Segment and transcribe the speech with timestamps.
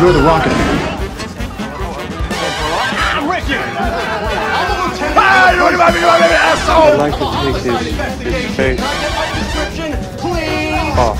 [0.00, 0.78] You're the rocket man.
[3.16, 3.58] I'm with you!
[3.58, 5.18] I'm a lieutenant!
[5.18, 6.86] Ah, you want me, you want me, asshole!
[6.86, 7.78] I'd like to take his,
[8.22, 8.78] his face
[10.98, 11.18] off.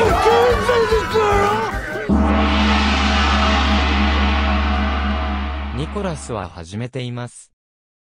[0.00, 1.60] You can't save this girl!
[5.76, 7.59] ニコラスは始めています。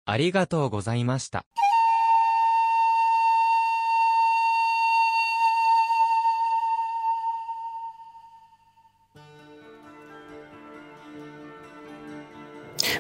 [0.09, 1.45] ありがとうございました。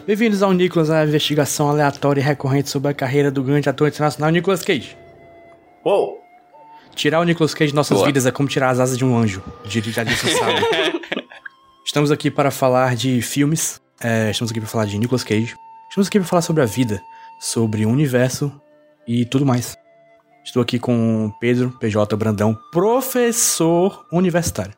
[0.07, 4.31] Bem-vindos ao Nicolas, a investigação aleatória e recorrente sobre a carreira do grande ator internacional
[4.31, 4.99] Nicolas Cage.
[5.83, 6.21] Uou!
[6.95, 8.07] Tirar o Nicolas Cage de nossas Boa.
[8.07, 9.43] vidas é como tirar as asas de um anjo.
[9.65, 10.63] Diria já disse o sábio.
[11.87, 13.81] Estamos aqui para falar de filmes.
[14.03, 15.55] é, estamos aqui para falar de Nicolas Cage.
[15.90, 17.02] Estamos aqui para falar sobre a vida,
[17.40, 18.52] sobre o universo
[19.08, 19.76] e tudo mais.
[20.46, 24.76] Estou aqui com Pedro PJ Brandão, professor universitário.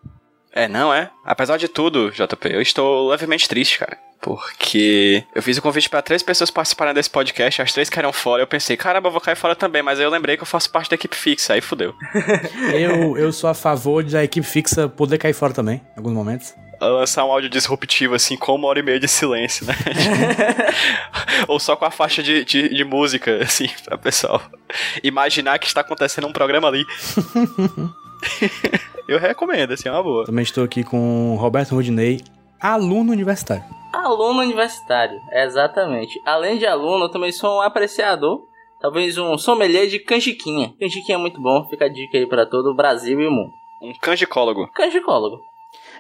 [0.54, 1.10] É, não é?
[1.26, 3.98] Apesar de tudo, JP, eu estou levemente triste, cara.
[4.22, 8.44] Porque eu fiz o convite pra três pessoas participarem desse podcast, as três caíram fora.
[8.44, 10.72] Eu pensei, caramba, eu vou cair fora também, mas aí eu lembrei que eu faço
[10.72, 11.94] parte da equipe fixa, aí fudeu.
[12.74, 16.56] Eu, eu sou a favor da equipe fixa poder cair fora também, em alguns momentos.
[16.82, 19.74] Lançar um áudio disruptivo, assim, com uma hora e meia de silêncio, né?
[21.48, 24.42] Ou só com a faixa de, de, de música, assim, pra pessoal
[25.04, 26.86] imaginar que está acontecendo um programa ali.
[29.08, 30.26] eu recomendo, assim, é uma boa.
[30.26, 32.22] Também estou aqui com Roberto Rudinei,
[32.60, 33.64] aluno universitário.
[33.94, 36.20] Aluno universitário, exatamente.
[36.26, 38.42] Além de aluno, eu também sou um apreciador,
[38.80, 40.74] talvez um sommelier de canjiquinha.
[40.80, 43.52] Canjiquinha é muito bom, fica a dica aí pra todo o Brasil e o mundo.
[43.82, 44.68] Um canjicólogo.
[44.74, 45.51] Canjicólogo.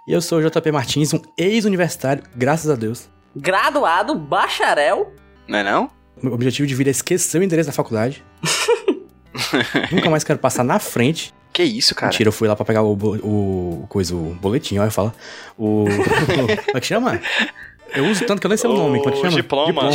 [0.08, 3.08] E eu sou o JP Martins, um ex-universitário, graças a Deus.
[3.36, 5.14] Graduado, bacharel.
[5.48, 5.90] Não é não?
[6.22, 8.24] Meu objetivo de vida é esquecer o endereço da faculdade.
[9.92, 11.34] Nunca mais quero passar na frente.
[11.54, 12.12] Que isso, cara?
[12.12, 15.14] Mentira, eu fui lá pra pegar o, o coisa, o boletim, olha, fala.
[15.58, 15.86] O.
[16.66, 17.22] como é que chama?
[17.94, 19.00] Eu uso tanto que eu nem sei o, O nome.
[19.00, 19.36] Como é que chama?
[19.36, 19.84] diploma.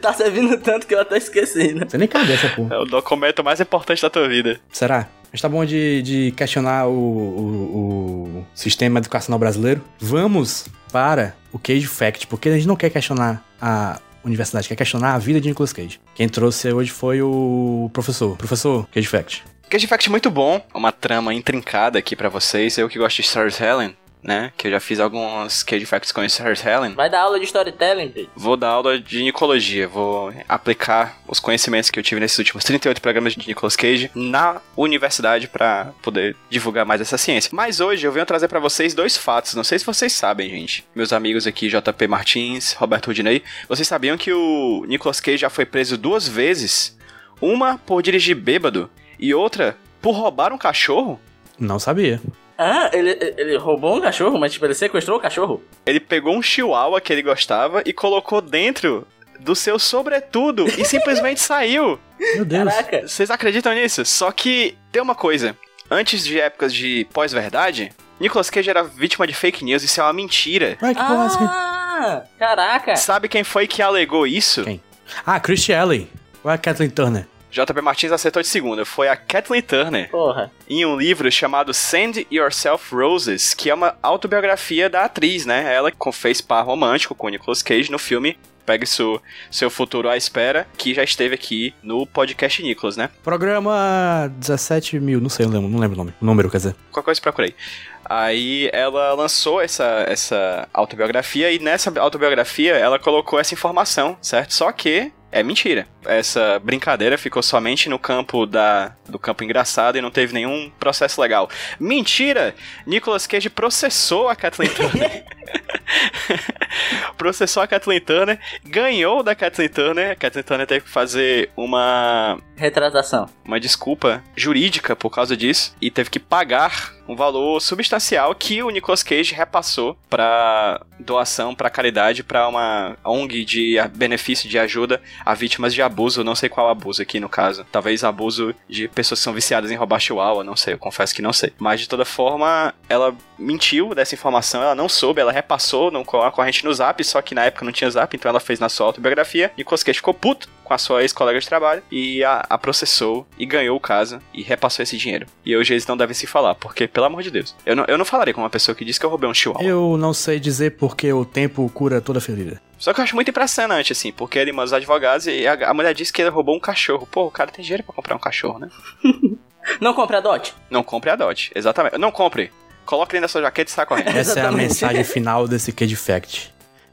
[0.00, 1.84] Tá servindo tanto que eu até esqueci, né?
[1.88, 2.76] Você nem cadê essa porra.
[2.76, 4.60] É o documento mais importante da tua vida.
[4.72, 5.08] Será?
[5.32, 9.82] Mas tá bom de, de questionar o, o, o sistema educacional brasileiro.
[9.98, 15.14] Vamos para o Cage Fact, porque a gente não quer questionar a universidade, quer questionar
[15.14, 15.98] a vida de Nicolas Cage.
[16.14, 18.36] Quem trouxe hoje foi o professor.
[18.36, 19.42] Professor, Cage Fact.
[19.70, 22.76] Cage Fact muito bom, uma trama intrincada aqui pra vocês.
[22.76, 24.52] Eu que gosto de Stars Helen, né?
[24.56, 26.94] Que eu já fiz alguns Cage Facts com Stars Helen.
[26.94, 28.30] Vai dar aula de storytelling, Pedro.
[28.36, 33.00] Vou dar aula de nicologia, vou aplicar os conhecimentos que eu tive nesses últimos 38
[33.00, 37.50] programas de Nicolas Cage na universidade pra poder divulgar mais essa ciência.
[37.52, 40.84] Mas hoje eu venho trazer pra vocês dois fatos, não sei se vocês sabem, gente.
[40.94, 45.64] Meus amigos aqui, JP Martins, Roberto Rudinei, vocês sabiam que o Nicolas Cage já foi
[45.66, 46.96] preso duas vezes?
[47.40, 48.88] Uma por dirigir bêbado
[49.18, 51.20] e outra por roubar um cachorro?
[51.58, 52.20] Não sabia.
[52.62, 55.62] Ah, ele, ele roubou um cachorro, mas tipo, ele sequestrou o cachorro?
[55.84, 59.06] Ele pegou um chihuahua que ele gostava e colocou dentro
[59.40, 61.98] do seu sobretudo e simplesmente saiu.
[62.18, 62.64] Meu Deus.
[62.72, 63.08] Caraca.
[63.08, 64.04] Vocês acreditam nisso?
[64.04, 65.56] Só que tem uma coisa.
[65.90, 69.82] Antes de épocas de pós-verdade, Nicolas Cage era vítima de fake news.
[69.82, 70.78] Isso é uma mentira.
[70.80, 71.04] Ué, que é?
[71.04, 72.96] Ah, caraca.
[72.96, 74.64] Sabe quem foi que alegou isso?
[74.64, 74.80] Quem?
[75.26, 76.08] Ah, Christy Alley.
[76.44, 77.26] Ué, Kathleen Turner.
[77.52, 78.84] JP Martins acertou de segunda.
[78.84, 80.10] Foi a Kathleen Turner.
[80.10, 80.50] Porra.
[80.68, 85.74] Em um livro chamado Send Yourself Roses, que é uma autobiografia da atriz, né?
[85.74, 89.20] Ela fez par romântico com o Nicolas Cage no filme Pegue seu,
[89.50, 93.10] seu futuro à espera, que já esteve aqui no podcast Nicolas, né?
[93.22, 96.14] Programa 17 mil, não sei, não lembro, não lembro o nome.
[96.20, 96.76] O número, quer dizer.
[96.92, 97.56] Qualquer coisa procurei.
[98.04, 104.54] Aí ela lançou essa, essa autobiografia e nessa autobiografia ela colocou essa informação, certo?
[104.54, 105.88] Só que é mentira.
[106.04, 111.20] Essa brincadeira ficou somente no campo da do campo engraçado e não teve nenhum processo
[111.20, 111.48] legal.
[111.80, 112.54] Mentira!
[112.86, 115.24] Nicolas Cage processou a Kathleen Turner.
[117.16, 120.10] processou a Kathleen Turner, ganhou da Kathleen Turner.
[120.12, 123.28] A Kathleen Turner teve que fazer uma Retratação.
[123.44, 128.70] uma desculpa jurídica por causa disso e teve que pagar um valor substancial que o
[128.70, 135.34] Nicolas Cage repassou para doação, para caridade, para uma ONG de benefício de ajuda a
[135.34, 137.66] vítimas de abuso, não sei qual abuso aqui no caso.
[137.72, 141.22] Talvez abuso de pessoas que são viciadas em roubar chihuahua, não sei, eu confesso que
[141.22, 141.52] não sei.
[141.58, 146.04] Mas de toda forma, ela mentiu dessa informação, ela não soube, ela repassou passou num,
[146.04, 148.60] com a corrente no Zap, só que na época não tinha Zap, então ela fez
[148.60, 149.50] na sua autobiografia.
[149.56, 153.44] Nicolas Cage ficou puto com a sua ex-colega de trabalho e a, a processou e
[153.44, 155.26] ganhou o caso e repassou esse dinheiro.
[155.44, 157.98] E hoje eles não devem se falar, porque, pelo amor de Deus, eu não, eu
[157.98, 159.64] não falaria com uma pessoa que disse que eu roubei um chihuahua.
[159.64, 162.60] Eu não sei dizer porque o tempo cura toda ferida.
[162.78, 165.74] Só que eu acho muito impressionante, assim, porque ele manda os advogados e a, a
[165.74, 167.06] mulher disse que ele roubou um cachorro.
[167.10, 168.68] Pô, o cara tem dinheiro pra comprar um cachorro, né?
[169.80, 170.54] Não compre a Dot.
[170.70, 171.96] Não compre a Dodge, exatamente.
[171.98, 172.50] Não compre.
[172.92, 174.08] Coloque ele na sua jaqueta e saia correndo.
[174.08, 176.52] Essa é a mensagem final desse Cage Fact.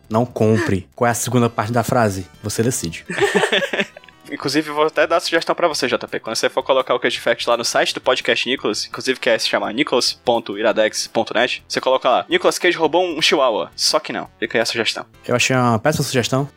[0.09, 0.87] Não compre.
[0.95, 2.25] Qual é a segunda parte da frase?
[2.41, 3.05] Você decide.
[4.31, 6.21] Inclusive, vou até dar a sugestão pra você, JP.
[6.21, 9.29] Quando você for colocar o Cage Fact lá no site do podcast Nicholas, inclusive que
[9.29, 13.69] é se chamar nicholas.iradex.net, você coloca lá, Nicolas Cage roubou um chihuahua.
[13.75, 14.29] Só que não.
[14.39, 15.05] Fica aí a sugestão.
[15.27, 16.49] Eu achei uma péssima sugestão.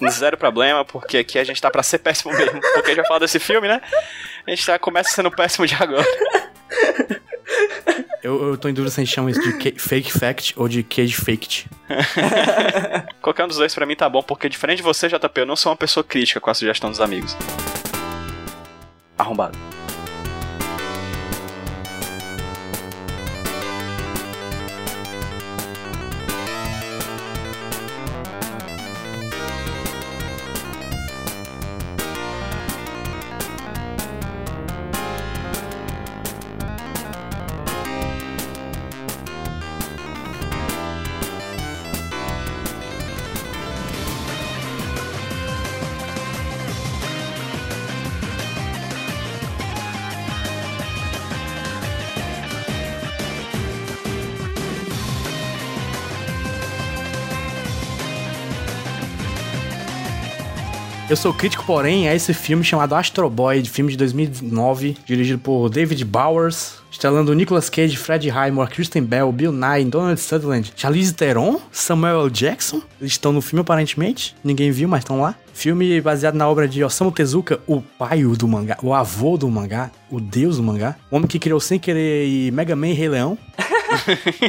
[0.10, 2.60] Zero problema, porque aqui a gente tá pra ser péssimo mesmo.
[2.60, 3.80] Porque a gente vai falar desse filme, né?
[4.46, 6.04] A gente tá, começa sendo péssimo de agora.
[8.22, 10.82] Eu, eu tô em dúvida se a gente chama isso de Fake Fact ou de
[10.82, 11.66] Cage Faked.
[13.22, 15.56] Qualquer um dos dois pra mim tá bom, porque diferente de você, JP, eu não
[15.56, 17.34] sou uma pessoa crítica com a sugestão dos amigos.
[19.16, 19.58] Arrombado.
[61.20, 65.68] Sou crítico, porém, a esse filme chamado Astro Boy, de filme de 2009, dirigido por
[65.68, 71.60] David Bowers, estrelando Nicolas Cage, Fred Highmore, Kristen Bell, Bill Nye, Donald Sutherland, Charlize Theron,
[71.70, 72.30] Samuel L.
[72.30, 72.80] Jackson.
[72.98, 75.34] Eles estão no filme aparentemente, ninguém viu, mas estão lá.
[75.52, 79.90] Filme baseado na obra de Osamu Tezuka, o pai do mangá, o avô do mangá,
[80.10, 83.10] o deus do mangá, o homem que criou sem querer e Mega Man e Rei
[83.10, 83.36] Leão.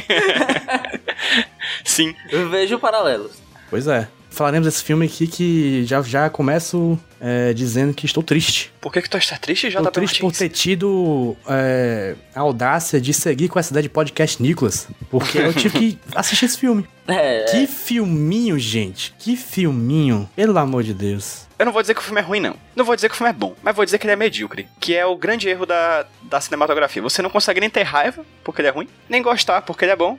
[1.84, 2.14] Sim.
[2.30, 3.32] Eu vejo paralelos.
[3.68, 4.08] Pois é.
[4.32, 8.72] Falaremos desse filme aqui que já, já começo é, dizendo que estou triste.
[8.80, 13.00] Por que que tu está triste, JP Tô triste por ter tido é, a audácia
[13.00, 14.88] de seguir com essa ideia de podcast Nicolas.
[15.10, 16.86] Porque eu tive que assistir esse filme.
[17.06, 19.14] É, Que filminho, gente.
[19.18, 20.28] Que filminho.
[20.34, 21.46] Pelo amor de Deus.
[21.58, 22.56] Eu não vou dizer que o filme é ruim, não.
[22.74, 24.66] Não vou dizer que o filme é bom, mas vou dizer que ele é medíocre.
[24.80, 27.02] Que é o grande erro da, da cinematografia.
[27.02, 29.96] Você não consegue nem ter raiva porque ele é ruim, nem gostar porque ele é
[29.96, 30.18] bom.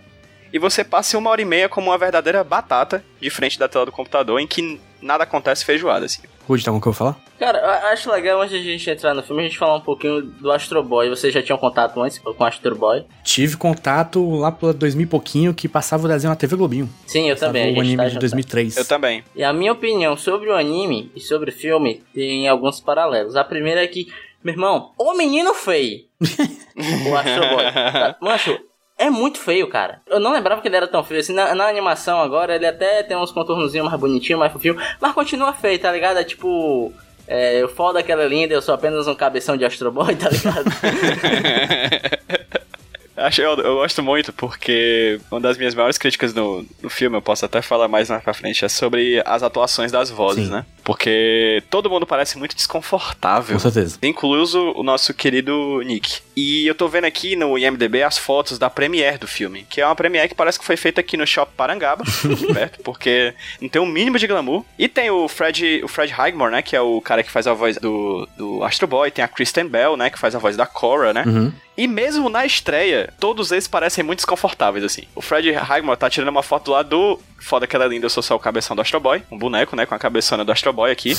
[0.53, 3.87] E você passa uma hora e meia como uma verdadeira batata de frente da tela
[3.87, 6.21] do computador em que nada acontece feijoada, assim.
[6.47, 7.17] Rude, tá com o que eu vou falar?
[7.39, 9.81] Cara, eu acho legal antes de a gente entrar no filme, a gente falar um
[9.81, 11.09] pouquinho do Astro Boy.
[11.09, 13.03] Vocês já tinham contato antes com o Astro Boy?
[13.23, 16.87] Tive contato lá pela 2000 e pouquinho que passava o desenho na TV Globinho.
[17.07, 17.75] Sim, eu Passava também.
[17.75, 18.19] o anime tá de juntando.
[18.21, 18.77] 2003.
[18.77, 19.23] Eu também.
[19.35, 23.35] E a minha opinião sobre o anime e sobre o filme tem alguns paralelos.
[23.35, 24.07] A primeira é que,
[24.43, 26.01] meu irmão, o menino feio.
[26.21, 27.71] o Astro Boy.
[27.73, 28.59] Tá, Mancho,
[29.03, 30.01] é muito feio, cara.
[30.07, 31.19] Eu não lembrava que ele era tão feio.
[31.19, 34.77] Assim, na, na animação agora, ele até tem uns contornozinhos mais bonitinhos, mais fofinho.
[34.99, 36.17] Mas continua feio, tá ligado?
[36.17, 36.91] É tipo...
[37.25, 40.13] É, o foda que ela é linda, eu sou apenas um cabeção de Astro Boy,
[40.13, 40.65] tá ligado?
[43.15, 47.21] Acho, eu, eu gosto muito porque uma das minhas maiores críticas no, no filme, eu
[47.21, 50.51] posso até falar mais mais pra frente, é sobre as atuações das vozes, Sim.
[50.51, 50.65] né?
[50.83, 53.55] Porque todo mundo parece muito desconfortável.
[53.55, 53.97] Com certeza.
[54.03, 56.19] Incluso o nosso querido Nick.
[56.35, 59.85] E eu tô vendo aqui no IMDB as fotos da premiere do filme, que é
[59.85, 62.03] uma premiere que parece que foi feita aqui no Shopping Parangaba,
[62.53, 64.65] perto, porque não tem um mínimo de glamour.
[64.77, 67.53] E tem o Fred, o Fred Highmore, né, que é o cara que faz a
[67.53, 70.65] voz do, do Astro Boy, tem a Kristen Bell, né, que faz a voz da
[70.65, 71.23] Cora, né?
[71.25, 71.53] Uhum.
[71.75, 75.03] E mesmo na estreia, todos eles parecem muito desconfortáveis, assim.
[75.15, 78.09] O Fred Highmore tá tirando uma foto lá do Foda que ela é linda, eu
[78.09, 80.71] sou só o cabeção do Astro Boy, um boneco, né, com a cabeçona do Astro
[80.73, 81.15] Boy aqui.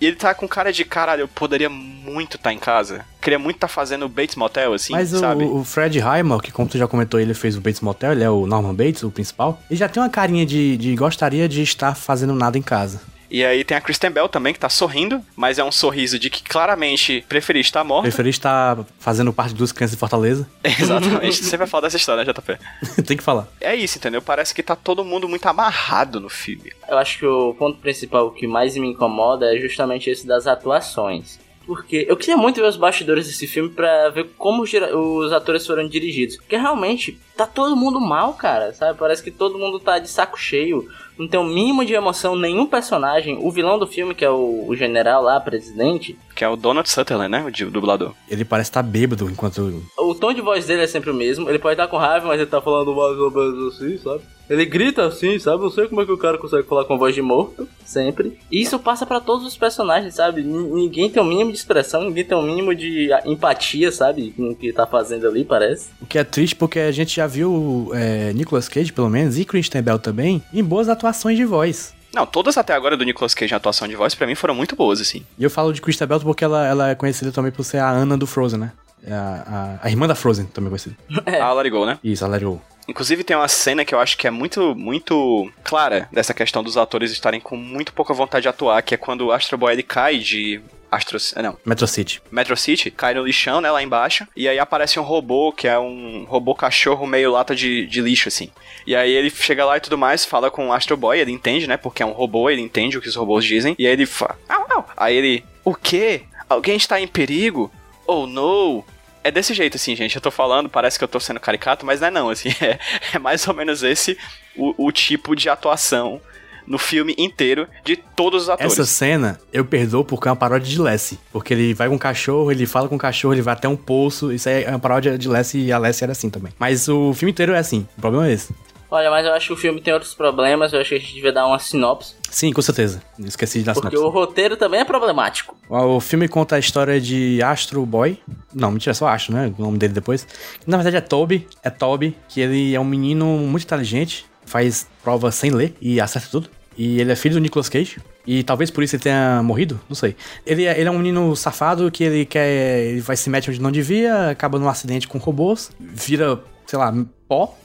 [0.00, 3.04] E ele tá com cara de caralho, eu poderia muito estar em casa.
[3.20, 5.44] Queria muito estar fazendo Bates Motel, assim, Mas o, sabe?
[5.44, 8.28] o Fred Highmore, que como tu já comentou, ele fez o Bates Motel, ele é
[8.28, 9.58] o Norman Bates, o principal.
[9.70, 13.00] Ele já tem uma carinha de, de gostaria de estar fazendo nada em casa.
[13.30, 16.30] E aí tem a Kristen Bell também, que tá sorrindo, mas é um sorriso de
[16.30, 18.02] que claramente preferia estar morta.
[18.02, 20.48] Preferi estar fazendo parte dos cães de Fortaleza.
[20.62, 22.58] Exatamente, você vai falar dessa história, né, JP?
[23.02, 23.48] tem que falar.
[23.60, 24.22] É isso, entendeu?
[24.22, 26.72] Parece que tá todo mundo muito amarrado no filme.
[26.88, 31.38] Eu acho que o ponto principal que mais me incomoda é justamente esse das atuações.
[31.66, 35.88] porque eu queria muito ver os bastidores desse filme pra ver como os atores foram
[35.88, 36.36] dirigidos.
[36.36, 38.98] Porque realmente tá todo mundo mal, cara, sabe?
[38.98, 40.86] Parece que todo mundo tá de saco cheio.
[41.18, 43.38] Não tem o mínimo de emoção, nenhum personagem.
[43.40, 46.88] O vilão do filme, que é o, o general lá, presidente, Que é o Donald
[46.88, 47.44] Sutherland, né?
[47.44, 48.12] O dublador.
[48.28, 49.82] Ele parece estar bêbado enquanto.
[49.96, 51.48] o tom de voz dele é sempre o mesmo.
[51.48, 54.22] Ele pode estar com raiva, mas ele tá falando mais ou menos assim, sabe?
[54.48, 55.62] Ele grita assim, sabe?
[55.62, 58.38] Não sei como é que o cara consegue falar com voz de morto, sempre.
[58.50, 60.42] E isso passa pra todos os personagens, sabe?
[60.42, 64.32] N- ninguém tem o mínimo de expressão, ninguém tem o mínimo de ah, empatia, sabe?
[64.36, 65.88] Com o que tá fazendo ali, parece.
[66.00, 69.44] O que é triste porque a gente já viu é, Nicolas Cage, pelo menos, e
[69.44, 71.94] Kristen Bell também, em boas atuações de voz.
[72.14, 74.76] Não, todas até agora do Nicolas Cage em atuação de voz, pra mim, foram muito
[74.76, 75.24] boas, assim.
[75.38, 77.90] E eu falo de Kristen Bell porque ela, ela é conhecida também por ser a
[77.90, 78.72] Anna do Frozen, né?
[79.06, 80.96] É A, a, a irmã da Frozen, também conhecida.
[81.26, 81.40] É.
[81.40, 81.98] A Go, né?
[82.04, 82.60] Isso, a Larry Go.
[82.88, 86.76] Inclusive tem uma cena que eu acho que é muito, muito clara dessa questão dos
[86.76, 89.82] atores estarem com muito pouca vontade de atuar, que é quando o Astro Boy ele
[89.82, 90.60] cai de
[90.94, 92.22] Astro, não, Metro City.
[92.30, 95.76] Metro City, cai no lixão, né, lá embaixo, e aí aparece um robô, que é
[95.76, 98.50] um robô cachorro meio lata de, de lixo, assim.
[98.86, 101.66] E aí ele chega lá e tudo mais, fala com o Astro Boy, ele entende,
[101.66, 104.06] né, porque é um robô, ele entende o que os robôs dizem, e aí ele
[104.06, 104.88] fala, au, au.
[104.96, 106.22] Aí ele, o quê?
[106.48, 107.72] Alguém está em perigo?
[108.06, 108.84] Oh, no!
[109.24, 110.14] É desse jeito, assim, gente.
[110.14, 112.50] Eu tô falando, parece que eu tô sendo caricato, mas não é não, assim.
[112.60, 112.78] É,
[113.14, 114.16] é mais ou menos esse
[114.56, 116.20] o, o tipo de atuação
[116.66, 118.72] no filme inteiro de todos os atores.
[118.72, 121.18] Essa cena eu perdoo porque é uma paródia de Lassie.
[121.32, 123.76] Porque ele vai com o cachorro, ele fala com o cachorro, ele vai até um
[123.76, 124.32] poço.
[124.32, 126.52] Isso aí é uma paródia de Lassie e a Lassie era assim também.
[126.58, 127.86] Mas o filme inteiro é assim.
[127.96, 128.54] O problema é esse.
[128.94, 131.12] Olha, mas eu acho que o filme tem outros problemas, eu acho que a gente
[131.12, 132.14] devia dar uma sinopse.
[132.30, 133.02] Sim, com certeza.
[133.18, 134.06] Esqueci de dar Porque sinopse.
[134.06, 135.56] o roteiro também é problemático.
[135.68, 138.20] O filme conta a história de Astro Boy.
[138.54, 139.52] Não, mentira, é só Astro, né?
[139.58, 140.24] O nome dele depois.
[140.64, 141.44] Na verdade é Toby.
[141.60, 144.26] É Toby, que ele é um menino muito inteligente.
[144.46, 146.48] Faz prova sem ler e acerta tudo.
[146.78, 147.98] E ele é filho do Nicolas Cage.
[148.24, 150.14] E talvez por isso ele tenha morrido, não sei.
[150.46, 152.84] Ele é, ele é um menino safado que ele quer.
[152.84, 156.94] Ele vai se mete onde não devia, acaba num acidente com robôs, vira, sei lá,
[157.26, 157.56] pó.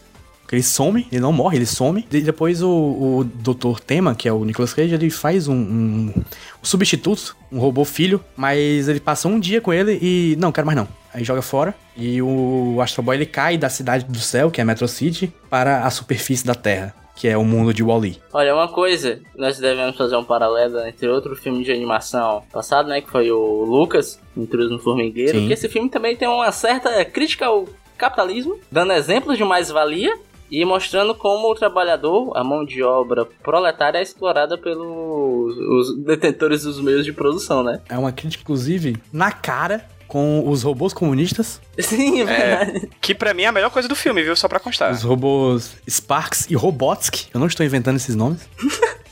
[0.55, 2.05] Ele some, ele não morre, ele some.
[2.11, 3.79] E depois o, o Dr.
[3.85, 6.23] Tema, que é o Nicolas Cage, ele faz um, um, um
[6.63, 10.35] substituto, um robô filho, mas ele passa um dia com ele e.
[10.39, 10.87] Não, quero mais não.
[11.13, 11.73] Aí joga fora.
[11.95, 15.85] E o Astro Boy ele cai da cidade do céu, que é Metro City, para
[15.85, 18.21] a superfície da Terra, que é o mundo de Wall-E.
[18.31, 23.01] Olha, uma coisa, nós devemos fazer um paralelo entre outro filme de animação passado, né?
[23.01, 25.39] Que foi o Lucas, Intruso no Formigueiro.
[25.39, 25.47] Sim.
[25.47, 30.17] Que esse filme também tem uma certa crítica ao capitalismo, dando exemplos de mais-valia
[30.51, 36.63] e mostrando como o trabalhador, a mão de obra proletária, é explorada pelos os detentores
[36.63, 37.81] dos meios de produção, né?
[37.89, 42.89] É uma crítica, inclusive, na cara com os robôs comunistas, Sim, é verdade.
[42.99, 44.35] Que pra mim é a melhor coisa do filme, viu?
[44.35, 44.91] Só pra constar.
[44.91, 47.27] os robôs Sparks e Robotsky.
[47.33, 48.47] Eu não estou inventando esses nomes.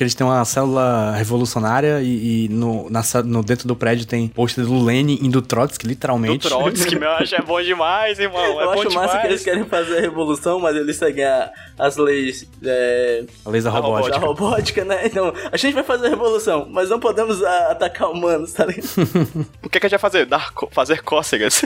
[0.00, 4.26] que eles têm uma célula revolucionária e, e no, na no- dentro do prédio tem
[4.28, 6.48] pôster do Lenin e do Trotsky, Do literalmente.
[6.48, 8.40] Trotsky, meu, acho é bom demais, irmão.
[8.58, 9.06] É Eu bom acho demais.
[9.12, 13.50] massa que eles querem fazer a revolução, mas eles seguem a- as leis é, A
[13.50, 14.18] laser A robótica.
[14.18, 15.00] da robótica, né?
[15.04, 18.88] Então, a gente vai fazer a revolução, mas não podemos a- atacar humanos, tá ligado?
[19.62, 20.24] O que, que a gente vai fazer?
[20.24, 21.60] Dar, fazer cócegas.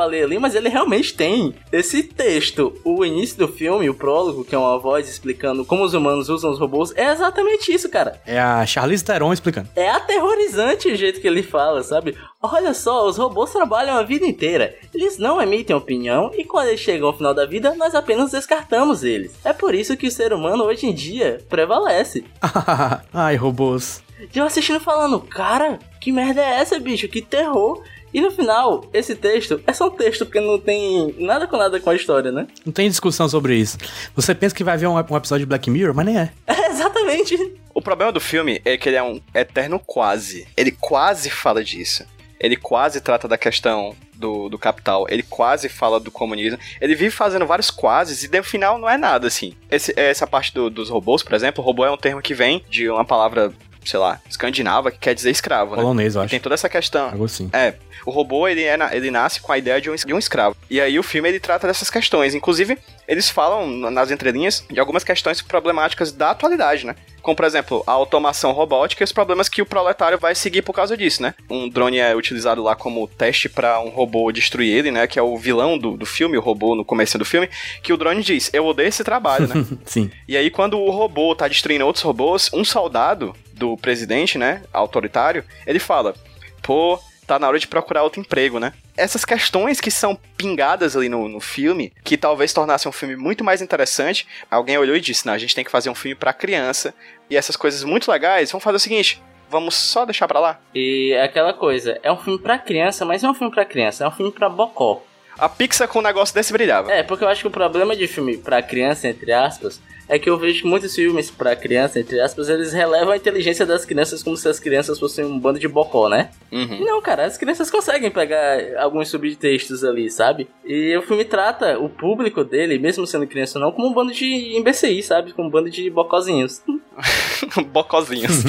[0.00, 2.72] Falei ali, mas ele realmente tem esse texto.
[2.82, 6.50] O início do filme, o prólogo, que é uma voz explicando como os humanos usam
[6.50, 8.18] os robôs, é exatamente isso, cara.
[8.24, 9.68] É a Charlize Theron explicando.
[9.76, 12.16] É aterrorizante o jeito que ele fala, sabe?
[12.40, 14.74] Olha só, os robôs trabalham a vida inteira.
[14.94, 19.04] Eles não emitem opinião e quando eles chegam ao final da vida, nós apenas descartamos
[19.04, 19.34] eles.
[19.44, 22.24] É por isso que o ser humano hoje em dia prevalece.
[23.12, 24.02] Ai, robôs.
[24.34, 27.08] E eu assistindo falando, cara, que merda é essa, bicho?
[27.08, 27.82] Que terror.
[28.12, 31.78] E no final, esse texto é só um texto, porque não tem nada com nada
[31.78, 32.46] com a história, né?
[32.66, 33.78] Não tem discussão sobre isso.
[34.16, 36.30] Você pensa que vai ver um, um episódio de Black Mirror, mas nem é.
[36.46, 37.36] É, exatamente.
[37.74, 40.46] O problema do filme é que ele é um eterno quase.
[40.56, 42.04] Ele quase fala disso.
[42.38, 45.06] Ele quase trata da questão do, do capital.
[45.08, 46.58] Ele quase fala do comunismo.
[46.80, 49.52] Ele vive fazendo vários quases e no final não é nada assim.
[49.70, 52.88] Esse- essa parte do- dos robôs, por exemplo, robô é um termo que vem de
[52.88, 53.52] uma palavra,
[53.84, 55.82] sei lá, escandinava, que quer dizer escravo, né?
[55.82, 56.30] Polonês, eu E acho.
[56.30, 57.10] tem toda essa questão.
[57.10, 57.48] Algo assim.
[57.52, 57.74] É,
[58.06, 60.56] o robô ele, é ele nasce com a ideia de um, de um escravo.
[60.70, 62.34] E aí o filme ele trata dessas questões.
[62.34, 66.94] Inclusive, eles falam na- nas entrelinhas de algumas questões problemáticas da atualidade, né?
[67.20, 70.72] Como, por exemplo, a automação robótica e os problemas que o proletário vai seguir por
[70.72, 71.34] causa disso, né?
[71.50, 75.06] Um drone é utilizado lá como teste para um robô destruir ele, né?
[75.06, 77.50] Que é o vilão do, do filme, o robô no começo do filme,
[77.82, 79.66] que o drone diz, eu odeio esse trabalho, né?
[79.84, 80.10] Sim.
[80.26, 85.44] E aí, quando o robô tá destruindo outros robôs, um soldado do presidente, né, autoritário,
[85.66, 86.14] ele fala:
[86.62, 88.72] pô, tá na hora de procurar outro emprego, né?
[88.96, 93.44] Essas questões que são pingadas ali no, no filme, que talvez tornassem um filme muito
[93.44, 96.32] mais interessante, alguém olhou e disse: não, a gente tem que fazer um filme pra
[96.32, 96.94] criança,
[97.28, 99.22] e essas coisas muito legais, vamos fazer o seguinte.
[99.48, 100.60] vamos só deixar pra lá.
[100.74, 103.64] E é aquela coisa, é um filme pra criança, mas não é um filme pra
[103.64, 105.02] criança, é um filme pra bocó.
[105.38, 106.92] A Pixar com um negócio desse brilhava.
[106.92, 110.28] É, porque eu acho que o problema de filme pra criança, entre aspas, é que
[110.28, 114.36] eu vejo muitos filmes pra criança, entre aspas, eles relevam a inteligência das crianças como
[114.36, 116.30] se as crianças fossem um bando de bocó, né?
[116.50, 116.84] Uhum.
[116.84, 120.48] Não, cara, as crianças conseguem pegar alguns subtextos ali, sabe?
[120.64, 124.12] E o filme trata o público dele, mesmo sendo criança ou não, como um bando
[124.12, 125.32] de imbecis, sabe?
[125.32, 126.60] Como um bando de bocozinhos.
[127.70, 128.42] Bocozinhos.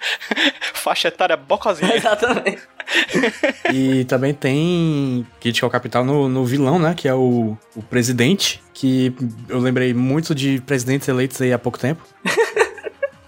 [0.72, 1.94] Faixa etária bocozinha.
[1.94, 2.62] Exatamente.
[3.72, 6.94] E também tem crítica ao capital no, no vilão, né?
[6.96, 8.62] Que é o, o presidente.
[8.72, 9.12] Que
[9.48, 12.02] eu lembrei muito de presidentes eleitos aí há pouco tempo.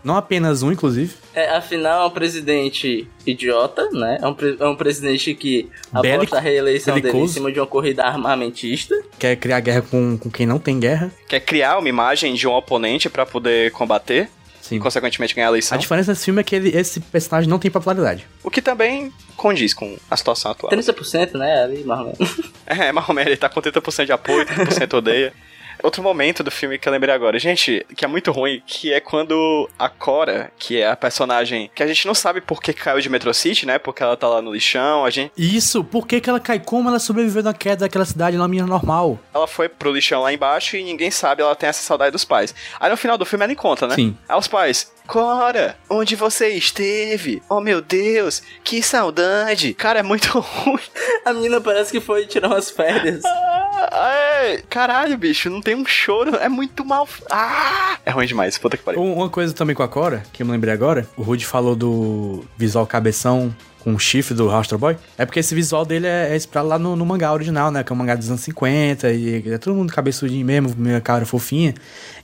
[0.05, 1.13] Não apenas um, inclusive.
[1.35, 4.17] É, afinal, é um presidente idiota, né?
[4.23, 7.35] É um, pre- é um presidente que Bélico, aposta a reeleição dele em belicoso.
[7.35, 8.95] cima de uma corrida armamentista.
[9.19, 11.11] Quer criar guerra com, com quem não tem guerra.
[11.29, 14.31] Quer criar uma imagem de um oponente pra poder combater
[14.69, 14.77] Sim.
[14.77, 15.79] e, consequentemente, ganhar a A eleição.
[15.79, 18.27] diferença desse filme é que ele- esse personagem não tem popularidade.
[18.43, 20.71] O que também condiz com a situação atual.
[20.71, 21.63] 30%, né?
[21.63, 22.41] Ali, mais ou menos.
[22.67, 25.33] É, mais ou menos, ele tá com 30% de apoio, 30% odeia.
[25.83, 29.01] Outro momento do filme que eu lembrei agora, gente, que é muito ruim, que é
[29.01, 33.01] quando a Cora, que é a personagem que a gente não sabe por que caiu
[33.01, 33.79] de Metro City, né?
[33.79, 36.59] Porque ela tá lá no lixão, a gente, Isso, por que, que ela cai?
[36.59, 39.19] Como ela sobreviveu na queda daquela cidade na minha normal?
[39.33, 42.55] ela foi pro lixão lá embaixo e ninguém sabe, ela tem essa saudade dos pais.
[42.81, 43.95] Aí no final do filme ela encontra, né?
[43.95, 44.17] Sim.
[44.29, 47.43] Aí os pais, Cora, onde você esteve?
[47.49, 49.73] Oh meu Deus, que saudade.
[49.73, 50.79] Cara, é muito ruim.
[51.25, 53.23] A menina parece que foi tirar umas férias.
[53.91, 57.09] Ah, é, caralho, bicho, não tem um choro, é muito mal.
[57.31, 57.97] Ah!
[58.05, 59.01] É ruim demais, puta que pariu.
[59.01, 61.77] Um- Uma coisa também com a Cora, que eu me lembrei agora, o Rude falou
[61.77, 63.55] do visual cabeção
[63.89, 64.97] com o chifre do Astro Boy.
[65.17, 67.83] É porque esse visual dele é, é inspirado lá no, no mangá original, né?
[67.83, 71.25] Que é um mangá dos anos 50, e é todo mundo cabeçudinho mesmo, minha cara
[71.25, 71.75] fofinha.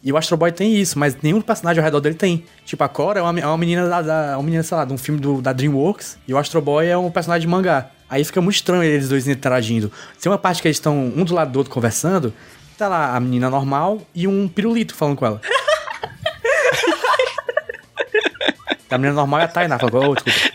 [0.02, 2.44] E o Astro Boy tem isso, mas nenhum personagem ao redor dele tem.
[2.66, 4.92] Tipo, a Cora é uma, é uma menina da, da- uma menina, sei lá, de
[4.92, 7.90] um filme do, da DreamWorks, e o Astro Boy é um personagem de mangá.
[8.10, 9.90] Aí fica muito estranho eles dois interagindo.
[10.20, 12.32] Tem uma parte que eles estão um do lado do outro conversando,
[12.76, 15.40] tá lá a menina normal e um pirulito falando com ela.
[18.90, 20.53] A menina normal é a Tainá, falando, oh, desculpa.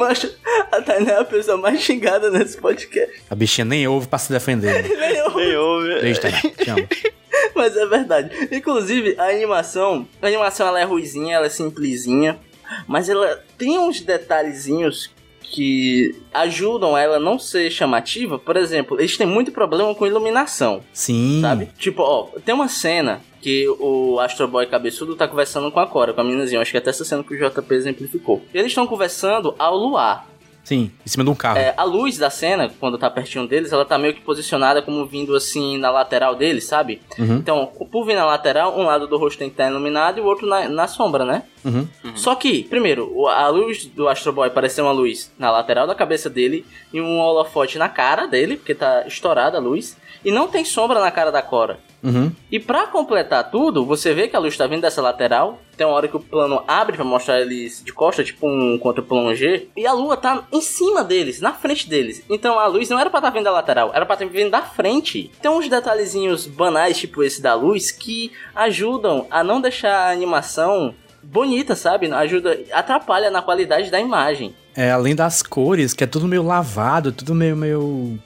[0.00, 0.30] Macho,
[0.72, 3.22] a Tainá é a pessoa mais xingada nesse podcast.
[3.28, 4.82] A bichinha nem ouve pra se defender.
[4.82, 4.88] né?
[4.96, 5.34] Nem eu.
[5.36, 6.00] Nem ouve.
[6.00, 6.40] Beijo, Tainá.
[6.40, 6.88] Te amo.
[7.54, 8.48] Mas é verdade.
[8.50, 12.38] Inclusive, a animação, a animação ela é ruizinha, ela é simplesinha,
[12.86, 15.10] mas ela tem uns detalhezinhos
[15.42, 18.38] que ajudam ela a não ser chamativa.
[18.38, 21.40] Por exemplo, eles têm muito problema com iluminação, Sim.
[21.42, 21.68] sabe?
[21.76, 26.12] Tipo, ó, tem uma cena que o Astro Boy cabeçudo tá conversando com a Cora,
[26.12, 26.60] com a meninazinha.
[26.60, 28.42] Acho que até essa cena que o JP exemplificou.
[28.52, 30.30] Eles estão conversando ao luar.
[30.62, 31.58] Sim, em cima de um carro.
[31.58, 35.04] É, a luz da cena, quando tá pertinho deles, ela tá meio que posicionada como
[35.06, 37.00] vindo assim na lateral deles, sabe?
[37.18, 37.36] Uhum.
[37.36, 40.26] Então, por vir na lateral, um lado do rosto tem que estar iluminado e o
[40.26, 41.42] outro na, na sombra, né?
[41.64, 41.88] Uhum.
[42.14, 46.30] Só que, primeiro, a luz do Astro Boy parece uma luz na lateral da cabeça
[46.30, 50.64] dele e um holofote na cara dele, porque tá estourada a luz, e não tem
[50.64, 51.80] sombra na cara da Cora.
[52.02, 52.32] Uhum.
[52.50, 55.60] E pra completar tudo, você vê que a luz tá vindo dessa lateral.
[55.76, 59.02] Tem uma hora que o plano abre pra mostrar eles de costa, tipo um contra
[59.02, 59.64] plongé.
[59.76, 62.22] E a lua tá em cima deles, na frente deles.
[62.28, 64.62] Então a luz não era pra estar vindo da lateral, era pra estar vindo da
[64.62, 65.30] frente.
[65.40, 70.94] Tem uns detalhezinhos banais, tipo esse da luz, que ajudam a não deixar a animação
[71.22, 72.10] bonita, sabe?
[72.10, 74.54] Ajuda, atrapalha na qualidade da imagem.
[74.74, 78.18] É, além das cores, que é tudo meio lavado, tudo meio, meio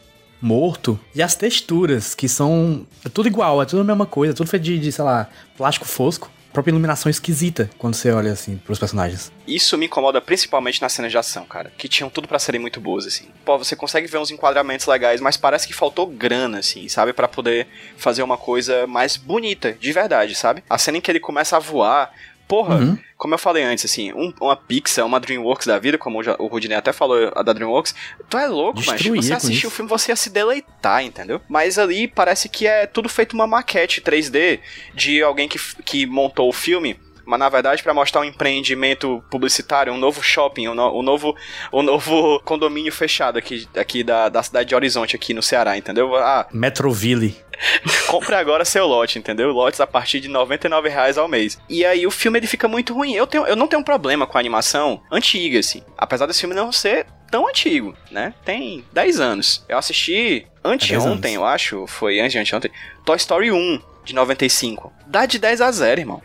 [0.45, 1.01] morto.
[1.15, 2.87] E as texturas, que são.
[3.05, 5.87] É tudo igual, é tudo a mesma coisa, tudo feito de, de, sei lá, plástico
[5.87, 6.31] fosco.
[6.53, 9.33] Própria iluminação esquisita quando você olha assim pros personagens.
[9.45, 11.73] Isso me incomoda principalmente nas cenas de ação, cara.
[11.77, 13.25] Que tinham tudo pra serem muito boas, assim.
[13.45, 17.13] Pô, você consegue ver uns enquadramentos legais, mas parece que faltou grana, assim, sabe?
[17.13, 20.63] Pra poder fazer uma coisa mais bonita, de verdade, sabe?
[20.71, 22.13] A cena em que ele começa a voar.
[22.47, 22.99] Porra, Uhum.
[23.17, 26.47] como eu falei antes, assim, um- uma Pixar, uma Dreamworks da vida, como já- o
[26.47, 27.95] Rudinei até falou, a da Dreamworks,
[28.29, 31.41] tu é louco, mas Destruía você assistir o filme, você ia se deleitar, entendeu?
[31.49, 34.61] Mas ali parece que é tudo feito uma maquete 3D
[34.95, 36.99] de alguém que, que montou o filme.
[37.27, 41.35] Mas na verdade, pra mostrar um empreendimento publicitário, um novo shopping, um, no- um novo,
[41.73, 46.15] um novo condomínio fechado aqui, aqui da, da cidade de Horizonte, aqui no Ceará, entendeu?
[46.17, 47.37] Ah, Metroville.
[48.09, 49.51] compre agora seu lote, entendeu?
[49.53, 51.59] Lotes a partir de 99 reais ao mês.
[51.69, 53.13] E aí o filme ele fica muito ruim.
[53.15, 55.83] Eu, tenho, eu não tenho um problema com a animação antiga, assim.
[55.97, 58.35] Apesar desse filme não ser tão antigo, né?
[58.45, 59.65] Tem 10 anos.
[59.69, 61.87] Eu assisti anteontem, eu acho.
[61.87, 62.71] Foi antes de anteontem.
[63.05, 64.93] Toy Story 1, de 95.
[65.07, 66.23] Dá de 10 a 0, irmão.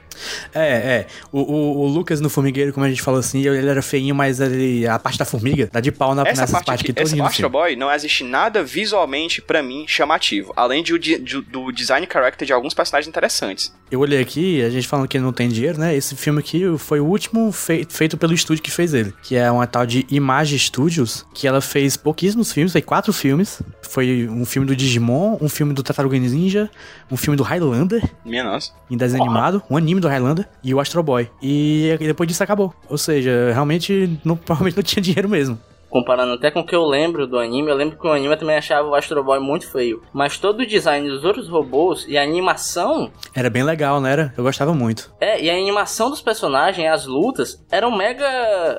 [0.54, 1.08] É, é.
[1.32, 4.40] O, o, o Lucas no Formigueiro, como a gente falou assim, ele era feinho, mas
[4.40, 7.02] ele, a parte da formiga dá de pau na, Essa nessas parte partes aqui, que
[7.02, 10.54] esse todo Astro Boy, não existe nada visualmente, pra mim, chamativo.
[10.56, 13.74] Além de, de- do design character de alguns personagens interessantes.
[13.92, 15.96] Eu olhei aqui, a gente falando que ele não tem dinheiro, né?
[15.96, 19.50] Esse filme aqui foi o último fei- feito pelo estúdio que fez ele, que é
[19.50, 23.62] uma tal de Image Studios, que ela fez pouquíssimos filmes, fez quatro filmes.
[23.82, 26.70] Foi um filme do Digimon, um filme do Tartaruga Ninja,
[27.10, 28.72] um filme do Highlander, Minha nossa.
[28.92, 31.30] em desenho animado, um anime do Highlander e o Astro Boy.
[31.42, 32.74] E depois disso acabou.
[32.90, 35.60] Ou seja, realmente não, provavelmente não tinha dinheiro mesmo.
[35.90, 38.38] Comparando até com o que eu lembro do anime, eu lembro que o anime eu
[38.38, 40.04] também achava o Astro Boy muito feio.
[40.14, 43.12] Mas todo o design dos outros robôs e a animação.
[43.34, 44.12] Era bem legal, né?
[44.12, 44.34] Era?
[44.38, 45.12] Eu gostava muito.
[45.20, 48.24] É, e a animação dos personagens, as lutas, eram mega.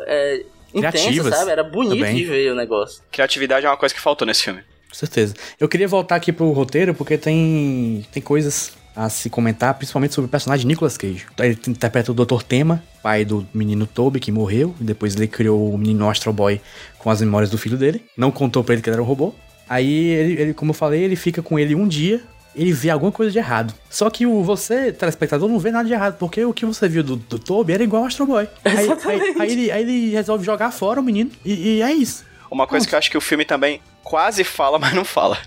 [0.07, 1.51] É, intensas, Criativas sabe?
[1.51, 2.14] Era bonito também.
[2.14, 3.03] de ver o negócio.
[3.11, 4.62] Criatividade é uma coisa que faltou nesse filme.
[4.88, 5.35] Com certeza.
[5.59, 10.26] Eu queria voltar aqui pro roteiro porque tem, tem coisas a se comentar, principalmente sobre
[10.26, 11.26] o personagem Nicolas Cage.
[11.38, 12.42] Ele interpreta o Dr.
[12.42, 16.61] Tema, pai do menino Toby, que morreu, e depois ele criou o menino Astro Boy
[16.98, 18.05] com as memórias do filho dele.
[18.16, 19.35] Não contou pra ele que ele era um robô.
[19.68, 22.20] Aí, ele, ele, como eu falei, ele fica com ele um dia,
[22.55, 23.72] ele vê alguma coisa de errado.
[23.88, 27.05] Só que o, você, telespectador, não vê nada de errado, porque o que você viu
[27.05, 28.48] do, do Toby era igual ao Astro Boy.
[28.64, 32.24] Aí, aí, aí ele, aí ele resolve jogar fora o menino, e, e é isso.
[32.50, 35.38] Uma coisa que eu acho que o filme também quase fala, mas não fala.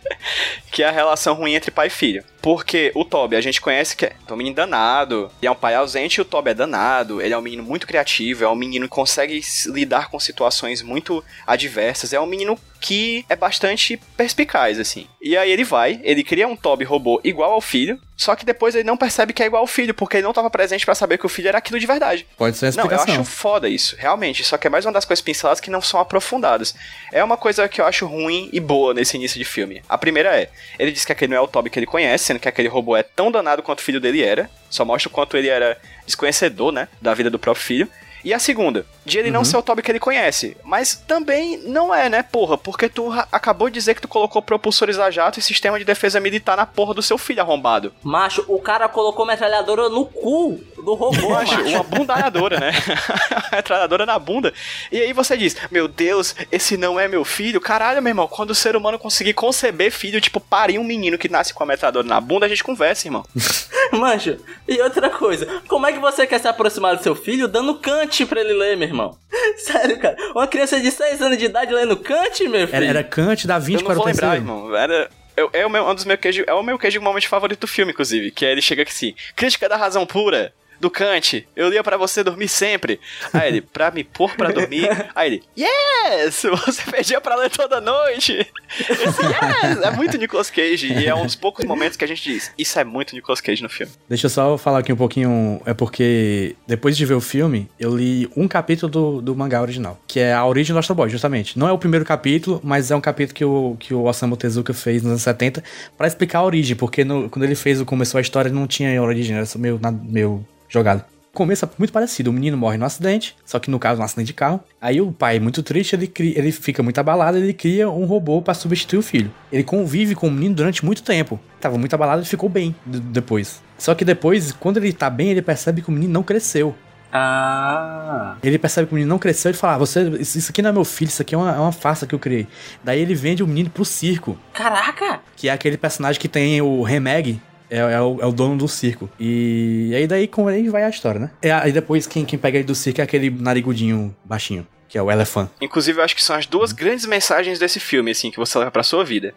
[0.72, 2.24] que é a relação ruim entre pai e filho.
[2.44, 5.76] Porque o Toby, a gente conhece que é um menino danado, e é um pai
[5.76, 8.86] ausente, e o Toby é danado, ele é um menino muito criativo, é um menino
[8.90, 15.08] que consegue lidar com situações muito adversas, é um menino que é bastante perspicaz, assim.
[15.22, 18.76] E aí ele vai, ele cria um Toby robô igual ao filho, só que depois
[18.76, 21.18] ele não percebe que é igual ao filho, porque ele não estava presente pra saber
[21.18, 22.28] que o filho era aquilo de verdade.
[22.38, 23.22] Pode ser a Não, eu explicação.
[23.22, 24.44] acho foda isso, realmente.
[24.44, 26.76] Só que é mais uma das coisas pinceladas que não são aprofundadas.
[27.10, 29.82] É uma coisa que eu acho ruim e boa nesse início de filme.
[29.88, 32.48] A primeira é, ele diz que aquele não é o Toby que ele conhece, que
[32.48, 34.50] aquele robô é tão danado quanto o filho dele era.
[34.70, 37.90] Só mostra o quanto ele era desconhecedor, né, da vida do próprio filho.
[38.24, 40.56] E a segunda, de ele não ser o Toby que ele conhece.
[40.64, 42.58] Mas também não é, né, porra?
[42.58, 46.20] Porque tu acabou de dizer que tu colocou propulsores a jato e sistema de defesa
[46.20, 47.94] militar na porra do seu filho arrombado.
[48.02, 52.72] Macho, o cara colocou metralhadora no cu do robô, Macho, uma bundalhadora, né?
[53.52, 54.54] metralhadora na bunda.
[54.92, 57.60] E aí você diz, meu Deus, esse não é meu filho?
[57.60, 61.30] Caralho, meu irmão, quando o ser humano conseguir conceber filho, tipo, parir um menino que
[61.30, 63.26] nasce com a metralhadora na bunda, a gente conversa, irmão.
[63.92, 67.76] Mancho, e outra coisa, como é que você quer se aproximar do seu filho dando
[68.18, 69.18] Kant pra ele ler, meu irmão?
[69.58, 72.76] Sério, cara, uma criança de 6 anos de idade lendo Kant, meu filho?
[72.76, 74.36] Era, era Kant da Eu 20 não para o vou lembrar, terceiro.
[74.46, 74.76] irmão.
[74.76, 75.10] Era...
[75.36, 77.68] eu- é, o meu, um dos meus queijos, é o meu queijo momento favorito do
[77.68, 78.32] filme, inclusive.
[78.32, 80.54] Que é ele chega aqui assim: crítica da razão pura.
[80.84, 83.00] Do Kant, eu lia pra você dormir sempre.
[83.32, 84.90] Aí ele, pra me pôr pra dormir.
[85.16, 86.42] Aí ele, yes!
[86.66, 88.34] Você pedia pra ler toda noite.
[88.34, 89.82] Yes!
[89.82, 90.92] É muito Nicolas Cage.
[90.92, 93.64] E é um dos poucos momentos que a gente diz: Isso é muito Nicolas Cage
[93.64, 93.94] no filme.
[94.10, 95.62] Deixa eu só falar aqui um pouquinho.
[95.66, 99.98] É porque depois de ver o filme, eu li um capítulo do, do mangá original,
[100.06, 101.58] que é a origem do Astro Boy, justamente.
[101.58, 104.74] Não é o primeiro capítulo, mas é um capítulo que o, que o Osamu Tezuka
[104.74, 105.64] fez nos anos 70
[105.98, 109.02] pra explicar a origem, porque no- quando ele fez, o começou a história, não tinha
[109.02, 111.06] origem, era meio, meio jogado.
[111.36, 112.30] É muito parecido.
[112.30, 114.60] O menino morre num acidente, só que no caso, um acidente de carro.
[114.80, 118.40] Aí o pai, muito triste, ele, cria, ele fica muito abalado, ele cria um robô
[118.40, 119.34] pra substituir o filho.
[119.52, 121.40] Ele convive com o menino durante muito tempo.
[121.60, 123.64] Tava muito abalado e ficou bem depois.
[123.80, 126.76] Só que depois, quando ele tá bem, ele percebe que o menino não cresceu.
[127.12, 128.38] Ah.
[128.44, 130.70] Ele percebe que o menino não cresceu e fala: ah, você, isso isso aqui não
[130.70, 132.48] é meu filho, isso aqui é uma, é uma farsa que eu criei.
[132.84, 135.20] Daí ele vende o menino pro circo, Caraca!
[135.36, 137.40] que é aquele personagem que tem o Remeg.
[137.74, 139.10] É, é o, é o dono do circo.
[139.20, 141.32] E, aí daí com ele vai a história, né?
[141.42, 145.02] E aí depois quem, quem pega ele do circo é aquele narigudinho baixinho, que é
[145.02, 145.50] o Elefant.
[145.60, 148.70] Inclusive, eu acho que são as duas grandes mensagens desse filme, assim, que você leva
[148.70, 149.34] pra sua vida.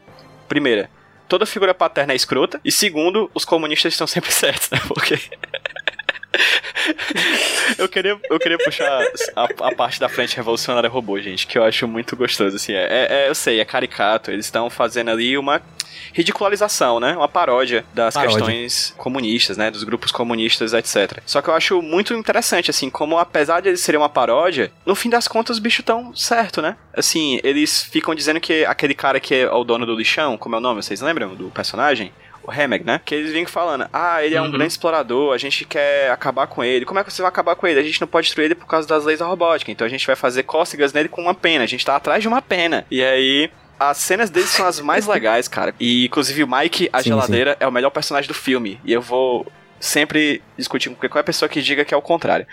[0.47, 0.91] Primeira,
[1.27, 2.61] toda figura paterna é escrota.
[2.63, 4.81] E segundo, os comunistas estão sempre certos, né?
[4.87, 5.19] Porque.
[7.79, 9.03] Eu, queria, eu queria puxar
[9.35, 12.73] a, a parte da frente revolucionária robô, gente, que eu acho muito gostoso, assim.
[12.73, 14.31] É, é- é- eu sei, é caricato.
[14.31, 15.61] Eles estão fazendo ali uma
[16.13, 17.17] ridicularização, né?
[17.17, 18.37] Uma paródia das Paródia.
[18.39, 19.71] questões comunistas, né?
[19.71, 21.19] Dos grupos comunistas, etc.
[21.27, 24.95] Só que eu acho muito interessante, assim, como apesar de eles serem uma paródia, no
[24.95, 26.77] fim das contas os bichos tão certo, né?
[26.95, 30.59] Assim, eles ficam dizendo que aquele cara que é o dono do lixão, como é
[30.59, 32.13] o nome, vocês lembram do personagem?
[32.47, 33.01] O Remeg, né?
[33.05, 34.51] Que eles vêm falando, ah, ele é um Uhum.
[34.53, 36.85] grande explorador, a gente quer acabar com ele.
[36.85, 37.81] Como é que você vai acabar com ele?
[37.81, 39.71] A gente não pode destruir ele por causa das leis da robótica.
[39.73, 41.65] Então a gente vai fazer cócegas nele com uma pena.
[41.65, 42.87] A gente tá atrás de uma pena.
[42.91, 45.75] E aí, as cenas deles são as mais legais, cara.
[45.81, 48.81] E inclusive o Mike, a Sim, geladeira, é o melhor personagem do filme.
[48.85, 49.47] E eu vou
[49.79, 52.47] sempre discutir com qualquer pessoa que diga que é o contrário.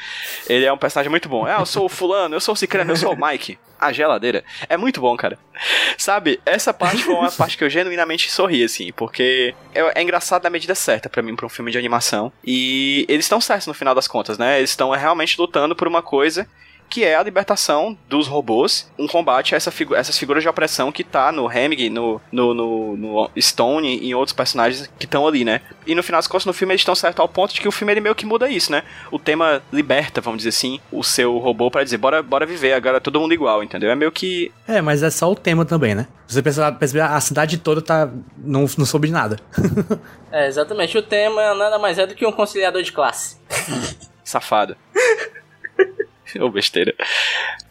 [0.47, 1.45] Ele é um personagem muito bom.
[1.45, 3.57] Ah, eu sou o fulano, eu sou o cicrano, eu sou o Mike.
[3.79, 4.45] A geladeira.
[4.69, 5.37] É muito bom, cara.
[5.97, 10.43] Sabe, essa parte foi uma parte que eu genuinamente sorri, assim, porque é, é engraçado
[10.43, 12.31] na medida certa para mim, pra um filme de animação.
[12.45, 14.57] E eles estão certos no final das contas, né?
[14.57, 16.47] Eles estão realmente lutando por uma coisa
[16.89, 20.91] que é a libertação dos robôs, um combate a essa figu essas figuras de opressão
[20.91, 25.27] que tá no Heming, no, no, no, no Stone e em outros personagens que estão
[25.27, 25.61] ali, né?
[25.85, 27.71] E no final das contas, no filme eles estão certos ao ponto de que o
[27.71, 28.83] filme ele meio que muda isso, né?
[29.11, 32.97] O tema liberta, vamos dizer assim, o seu robô para dizer, bora, bora viver, agora
[32.97, 33.89] é todo mundo igual, entendeu?
[33.89, 34.51] É meio que.
[34.67, 36.07] É, mas é só o tema também, né?
[36.27, 36.77] Você pensa,
[37.09, 38.09] a cidade toda tá.
[38.37, 39.39] não, não soube de nada.
[40.31, 40.97] é, exatamente.
[40.97, 43.37] O tema nada mais é do que um conciliador de classe.
[44.23, 44.75] Safado.
[46.39, 46.93] Ô, besteira.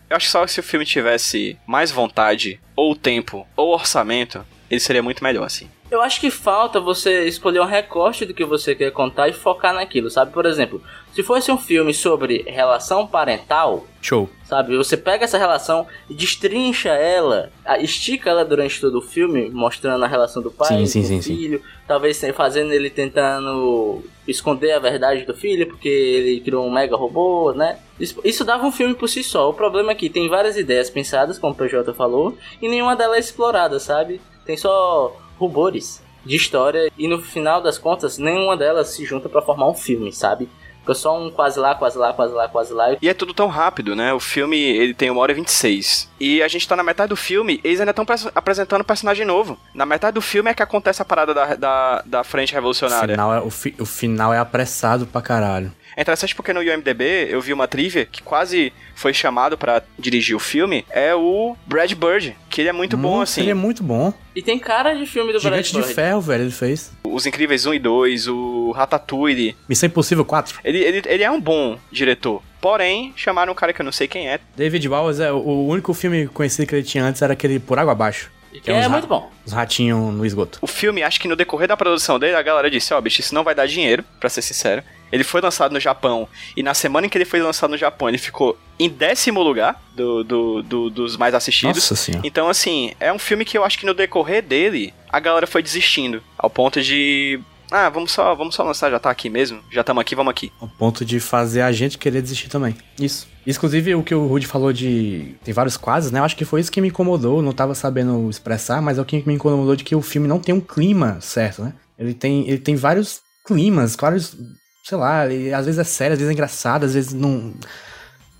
[0.08, 4.80] Eu acho que só se o filme tivesse mais vontade, ou tempo, ou orçamento, ele
[4.80, 5.70] seria muito melhor, assim.
[5.92, 9.74] Eu acho que falta você escolher um recorte do que você quer contar e focar
[9.74, 10.32] naquilo, sabe?
[10.32, 14.26] Por exemplo, se fosse um filme sobre relação parental, show.
[14.42, 20.02] Sabe, você pega essa relação e destrincha ela, estica ela durante todo o filme, mostrando
[20.02, 21.64] a relação do pai sim, com sim, o sim, filho, sim.
[21.86, 27.52] talvez fazendo ele tentando esconder a verdade do filho, porque ele criou um mega robô,
[27.52, 27.78] né?
[28.00, 29.50] Isso, isso dava um filme por si só.
[29.50, 33.18] O problema é que tem várias ideias pensadas, como o PJ falou, e nenhuma delas
[33.18, 34.22] é explorada, sabe?
[34.46, 39.42] Tem só rumores de história e no final das contas nenhuma delas se junta para
[39.42, 40.48] formar um filme, sabe?
[40.80, 42.96] Fica só um quase lá, quase lá, quase lá, quase lá.
[43.00, 44.12] E é tudo tão rápido, né?
[44.12, 46.10] O filme, ele tem 1 hora e 26.
[46.18, 49.56] E a gente tá na metade do filme, eles ainda estão apresentando um personagem novo.
[49.72, 53.12] Na metade do filme é que acontece a parada da, da, da frente revolucionária.
[53.12, 55.72] O final, é, o, fi, o final é apressado pra caralho.
[55.96, 60.34] É interessante porque no IMDB eu vi uma trivia que quase foi chamado para dirigir
[60.36, 63.42] o filme, é o Brad Bird, que ele é muito bom, assim.
[63.42, 64.12] Ele é muito bom.
[64.34, 66.92] E tem cara de filme do Gigante Brad de Ferro, velho, ele fez.
[67.04, 69.56] Os Incríveis 1 e 2, o Ratatouille.
[69.68, 70.60] Missão Impossível 4.
[70.64, 72.42] Ele, ele, ele é um bom diretor.
[72.60, 74.38] Porém, chamaram um cara que eu não sei quem é.
[74.56, 77.92] David Bowers, é, o único filme conhecido que ele tinha antes era aquele Por Água
[77.92, 78.30] Abaixo.
[78.60, 79.30] Que é, é muito bom.
[79.44, 80.58] Os ratinhos no esgoto.
[80.60, 83.20] O filme, acho que no decorrer da produção dele, a galera disse, ó, oh, bicho,
[83.20, 84.82] isso não vai dar dinheiro, para ser sincero.
[85.10, 88.08] Ele foi lançado no Japão, e na semana em que ele foi lançado no Japão,
[88.08, 91.76] ele ficou em décimo lugar do, do, do dos mais assistidos.
[91.76, 92.26] Nossa senhora.
[92.26, 95.62] Então, assim, é um filme que eu acho que no decorrer dele, a galera foi
[95.62, 96.22] desistindo.
[96.38, 97.38] Ao ponto de
[97.72, 99.60] ah, vamos só, vamos só lançar, já tá aqui mesmo?
[99.70, 100.52] Já estamos aqui, vamos aqui.
[100.60, 102.76] Ao ponto de fazer a gente querer desistir também.
[103.00, 103.28] Isso.
[103.46, 105.34] Inclusive, o que o Rudy falou de.
[105.44, 106.20] Tem vários quadros, né?
[106.20, 107.42] Eu acho que foi isso que me incomodou.
[107.42, 110.38] Não tava sabendo expressar, mas é o que me incomodou de que o filme não
[110.38, 111.72] tem um clima certo, né?
[111.98, 114.36] Ele tem, ele tem vários climas, vários
[114.82, 117.54] sei lá, ele, às vezes é sério, às vezes é engraçado, às vezes não.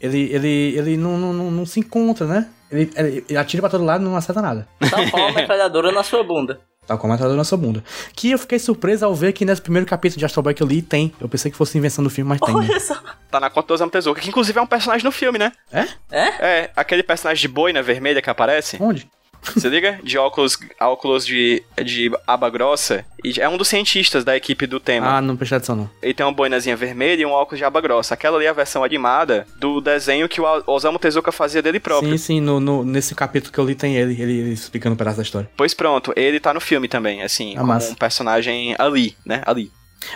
[0.01, 2.49] Ele, ele, ele não, não, não, não se encontra, né?
[2.71, 4.67] Ele, ele, ele atira pra todo lado e não acerta nada.
[4.91, 6.61] Tal qual a metralhadora na sua bunda.
[6.87, 7.83] Tal qual a metralhadora na sua bunda.
[8.15, 10.67] Que eu fiquei surpreso ao ver que nesse primeiro capítulo de Astro Boy que eu
[10.67, 11.13] li tem.
[11.21, 12.55] Eu pensei que fosse invenção do filme, mas tem.
[12.55, 12.97] Olha só.
[13.31, 15.53] Tá na conta do Osamu Tezuka, que inclusive é um personagem no filme, né?
[15.73, 15.87] É?
[16.11, 16.27] É?
[16.41, 18.79] É, aquele personagem de boina vermelha que aparece.
[18.81, 19.09] Onde?
[19.57, 19.99] Se liga?
[20.05, 23.05] De óculos, óculos de, de aba grossa.
[23.25, 25.17] E é um dos cientistas da equipe do tema.
[25.17, 25.91] Ah, não prestei atenção não.
[26.01, 28.15] Ele tem uma boinazinha vermelha e um óculos de aba grossa.
[28.15, 32.13] Aquela ali é a versão animada do desenho que o Osamu Tezuka fazia dele próprio.
[32.13, 34.97] Sim, sim, no, no, nesse capítulo que eu li tem ele, ele, ele explicando um
[34.97, 35.51] pedaço da história.
[35.57, 37.91] Pois pronto, ele tá no filme também, assim, Ah, como massa.
[37.93, 39.43] um personagem ali, né?
[39.45, 39.73] Ali.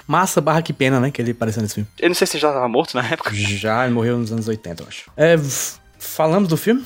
[0.06, 1.10] Massa barra que pena, né?
[1.10, 1.88] Que ele apareceu nesse filme.
[1.98, 3.30] Eu não sei se ele já tava morto na época.
[3.34, 5.10] Já ele morreu nos anos 80, eu acho.
[5.16, 5.36] É,
[5.98, 6.84] falamos do filme?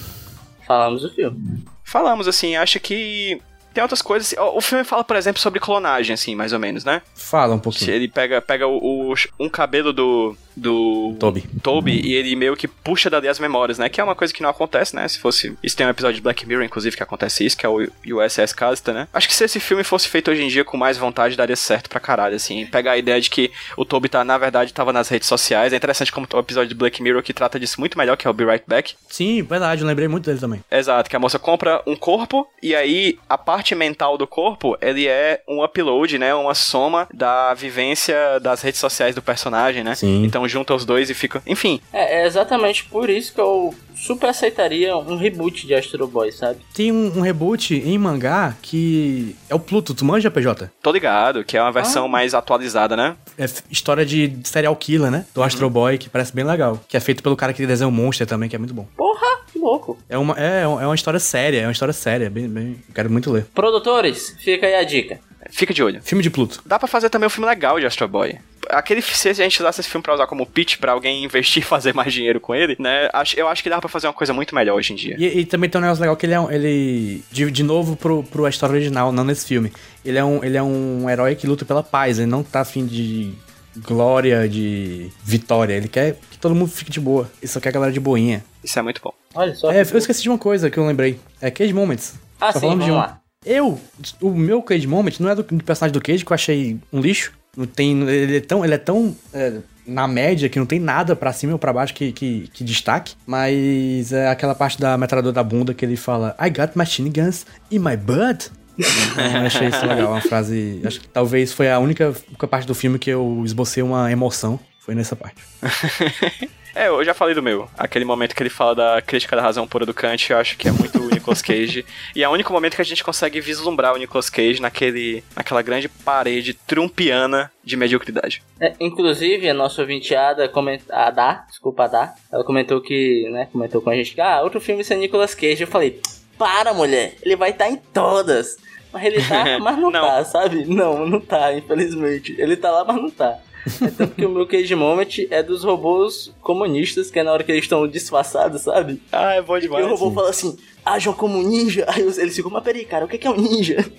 [0.67, 1.65] Falamos do filme.
[1.91, 3.41] Falamos, assim, acho que
[3.75, 4.33] tem outras coisas.
[4.39, 7.03] O o filme fala, por exemplo, sobre clonagem, assim, mais ou menos, né?
[7.15, 7.91] Fala um pouquinho.
[7.93, 10.37] ele pega, pega o, o- um cabelo do.
[10.61, 11.17] Do.
[11.19, 11.45] Toby.
[11.63, 13.89] Toby e ele meio que puxa dali as memórias, né?
[13.89, 15.09] Que é uma coisa que não acontece, né?
[15.09, 15.57] Se fosse.
[15.63, 18.53] Isso tem um episódio de Black Mirror, inclusive, que acontece isso, que é o USS
[18.53, 19.09] Callister, né?
[19.13, 21.89] Acho que se esse filme fosse feito hoje em dia com mais vontade, daria certo
[21.89, 22.67] pra caralho, assim.
[22.67, 25.73] Pegar a ideia de que o Toby tá, na verdade, tava nas redes sociais.
[25.73, 28.31] É interessante como o episódio de Black Mirror que trata disso muito melhor, que é
[28.31, 28.95] o Be Right Back.
[29.09, 30.63] Sim, verdade, eu lembrei muito dele também.
[30.71, 35.07] Exato, que a moça compra um corpo e aí a parte mental do corpo, ele
[35.07, 36.35] é um upload, né?
[36.35, 39.95] Uma soma da vivência das redes sociais do personagem, né?
[39.95, 40.25] Sim.
[40.25, 41.43] Então junta os dois e fica.
[41.47, 46.33] Enfim, É, é exatamente por isso que eu super aceitaria um reboot de Astro Boy,
[46.33, 46.59] sabe?
[46.75, 50.71] Tem um, um reboot em mangá que é o Pluto, tu manja, PJ?
[50.83, 52.09] tô ligado, que é uma versão Ah.
[52.09, 53.17] mais atualizada, né?
[53.39, 55.25] É história de serial killer, né?
[55.35, 56.81] Do Astro Boy, que parece bem legal.
[56.89, 58.87] Que é feito pelo cara que desenha o Monster também, que é muito bom.
[58.97, 59.99] Porra, que louco.
[60.09, 63.11] É uma, é, é uma história séria, é uma história séria, bem, bem, eu quero
[63.11, 63.47] muito ler.
[63.55, 65.21] Produtores, fica aí a dica.
[65.51, 66.01] Fica de olho.
[66.03, 66.61] Filme de Pluto.
[66.67, 68.39] Dá pra fazer também um filme legal de Astro Boy.
[68.73, 71.67] Aquele, se a gente usasse esse filme pra usar como pitch pra alguém investir e
[71.67, 73.09] fazer mais dinheiro com ele, né?
[73.13, 75.17] acho- Eu acho que dá pra fazer uma coisa muito melhor hoje em dia.
[75.19, 77.97] E, e também tem um negócio legal que ele é um, ele de, de novo
[77.97, 79.73] pro, pro a história original, não nesse filme.
[80.05, 82.87] Ele é um ele é um herói que luta pela paz, ele não tá afim
[82.87, 83.33] de
[83.77, 85.75] glória, de vitória.
[85.75, 87.31] Ele quer que todo mundo fique de boa.
[87.41, 88.45] Ele só quer a galera de boinha.
[88.63, 89.13] Isso é muito bom.
[89.35, 89.71] Olha só.
[89.71, 91.19] É, eu esqueci de uma coisa que eu lembrei.
[91.41, 92.15] É Cage Moments.
[92.41, 92.97] Ah, Só sim, falamos vamos de um.
[92.97, 93.21] lá.
[93.45, 93.81] Eu,
[94.21, 97.01] o meu Cage Moment não é do, do personagem do Cage, que eu achei um
[97.01, 97.33] lixo.
[97.57, 98.01] Não tem.
[98.09, 98.65] Ele é tão.
[98.65, 99.17] Ele é tão.
[99.33, 102.63] é, na média, que não tem nada pra cima ou pra baixo que, que, que
[102.63, 103.15] destaque.
[103.27, 107.45] Mas é aquela parte da metralhadora da bunda que ele fala: I got machine guns
[107.71, 108.51] in my butt.
[108.79, 110.81] Eu achei isso legal, uma frase.
[110.85, 112.15] Acho que talvez foi a única
[112.49, 114.59] parte do filme que eu esbocei uma emoção.
[114.79, 115.43] Foi nessa parte.
[116.75, 117.69] É, eu já falei do meu.
[117.77, 120.69] Aquele momento que ele fala da crítica da razão pura do Kant, eu acho que
[120.69, 121.85] é muito o Nicolas Cage.
[122.15, 125.63] e é o único momento que a gente consegue vislumbrar o Nicolas Cage naquele, naquela
[125.63, 128.43] grande parede trumpiana de mediocridade.
[128.61, 130.81] É, inclusive, a nossa ouvinte Ada, coment...
[130.91, 134.85] Ada, desculpa, Ada, ela comentou que, né, comentou com a gente que, ah, outro filme
[134.85, 135.63] sem Nicolas Cage.
[135.63, 136.01] Eu falei,
[136.39, 138.57] para, mulher, ele vai estar em todas.
[138.93, 140.01] Mas ele tá, mas não, Não.
[140.01, 140.65] tá, sabe?
[140.65, 142.35] Não, não tá, infelizmente.
[142.39, 143.39] Ele tá lá, mas não tá.
[143.83, 147.45] É tanto que o meu Cage Moment é dos robôs comunistas, que é na hora
[147.45, 149.01] que eles estão disfarçados, sabe?
[149.13, 151.85] Ah, é bom E o robô fala assim, ajam como um ninja.
[151.89, 153.77] Aí eles ficam, mas peraí, cara, o que que é um ninja?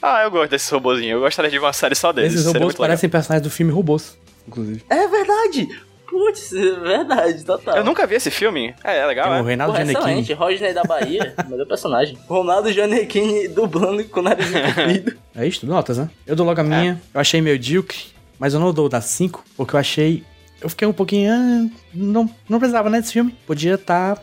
[0.00, 1.14] Ah, eu gosto desses robôzinhos.
[1.14, 2.32] Eu gostaria de uma série só deles.
[2.32, 4.82] Esses robôs parecem personagens do filme Robôs, inclusive.
[4.88, 5.68] É verdade!
[6.08, 7.76] Putz, é verdade, total.
[7.76, 8.74] Eu nunca vi esse filme.
[8.82, 9.46] É, é legal, Tem o é?
[9.46, 10.20] Reinaldo Porra, Giannettini.
[10.22, 10.32] excelente.
[10.32, 12.16] Rodney da Bahia, melhor personagem.
[12.26, 15.18] Ronaldo Giannettini dublando com o nariz comprido.
[15.36, 16.08] É isso, notas, né?
[16.26, 17.00] Eu dou logo a minha.
[17.12, 17.98] Eu achei medíocre,
[18.38, 20.24] mas eu não dou da 5, porque eu achei.
[20.60, 21.32] Eu fiquei um pouquinho.
[21.32, 23.34] Ah, não, não precisava, né, desse filme.
[23.46, 24.18] Podia estar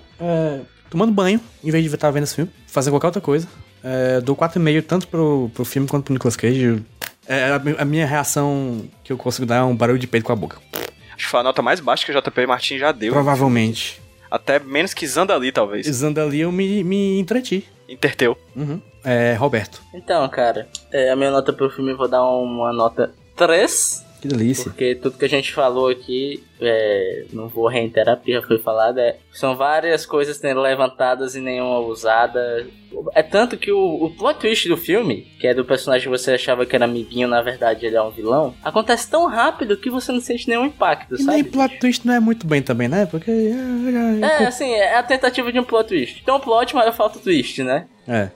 [0.89, 2.51] tomando banho, em vez de estar vendo esse filme.
[2.67, 3.47] Fazer qualquer outra coisa.
[3.84, 6.84] É, dou 4,5 tanto pro, pro filme quanto pro Nicolas Cage.
[7.28, 10.25] É, a, mi- a minha reação que eu consigo dar é um barulho de peito
[10.25, 10.58] com a boca.
[11.15, 13.13] Acho que foi a nota mais baixa que o JP Martin já deu.
[13.13, 14.01] Provavelmente.
[14.30, 15.88] Até menos que Zandali, talvez.
[15.88, 17.63] Usando ali eu me, me entreti.
[17.88, 18.38] Interteu.
[18.56, 18.82] Uhum.
[19.04, 19.82] É, Roberto.
[19.93, 24.04] Então, cara, é, a minha nota pro filme eu vou dar uma nota 3.
[24.27, 24.63] Que delícia.
[24.65, 28.97] Porque tudo que a gente falou aqui, é, não vou reiterar porque já foi falado,
[28.97, 32.65] é, são várias coisas sendo levantadas e nenhuma usada.
[33.13, 36.31] É tanto que o, o plot twist do filme, que é do personagem que você
[36.31, 40.11] achava que era amiguinho, na verdade ele é um vilão, acontece tão rápido que você
[40.11, 41.31] não sente nenhum impacto, E sabe?
[41.33, 43.05] nem plot twist não é muito bem também, né?
[43.05, 43.29] Porque.
[43.29, 46.19] É, É, assim, é a tentativa de um plot twist.
[46.23, 47.85] Então, plot, mas falta twist, né?
[48.07, 48.29] é.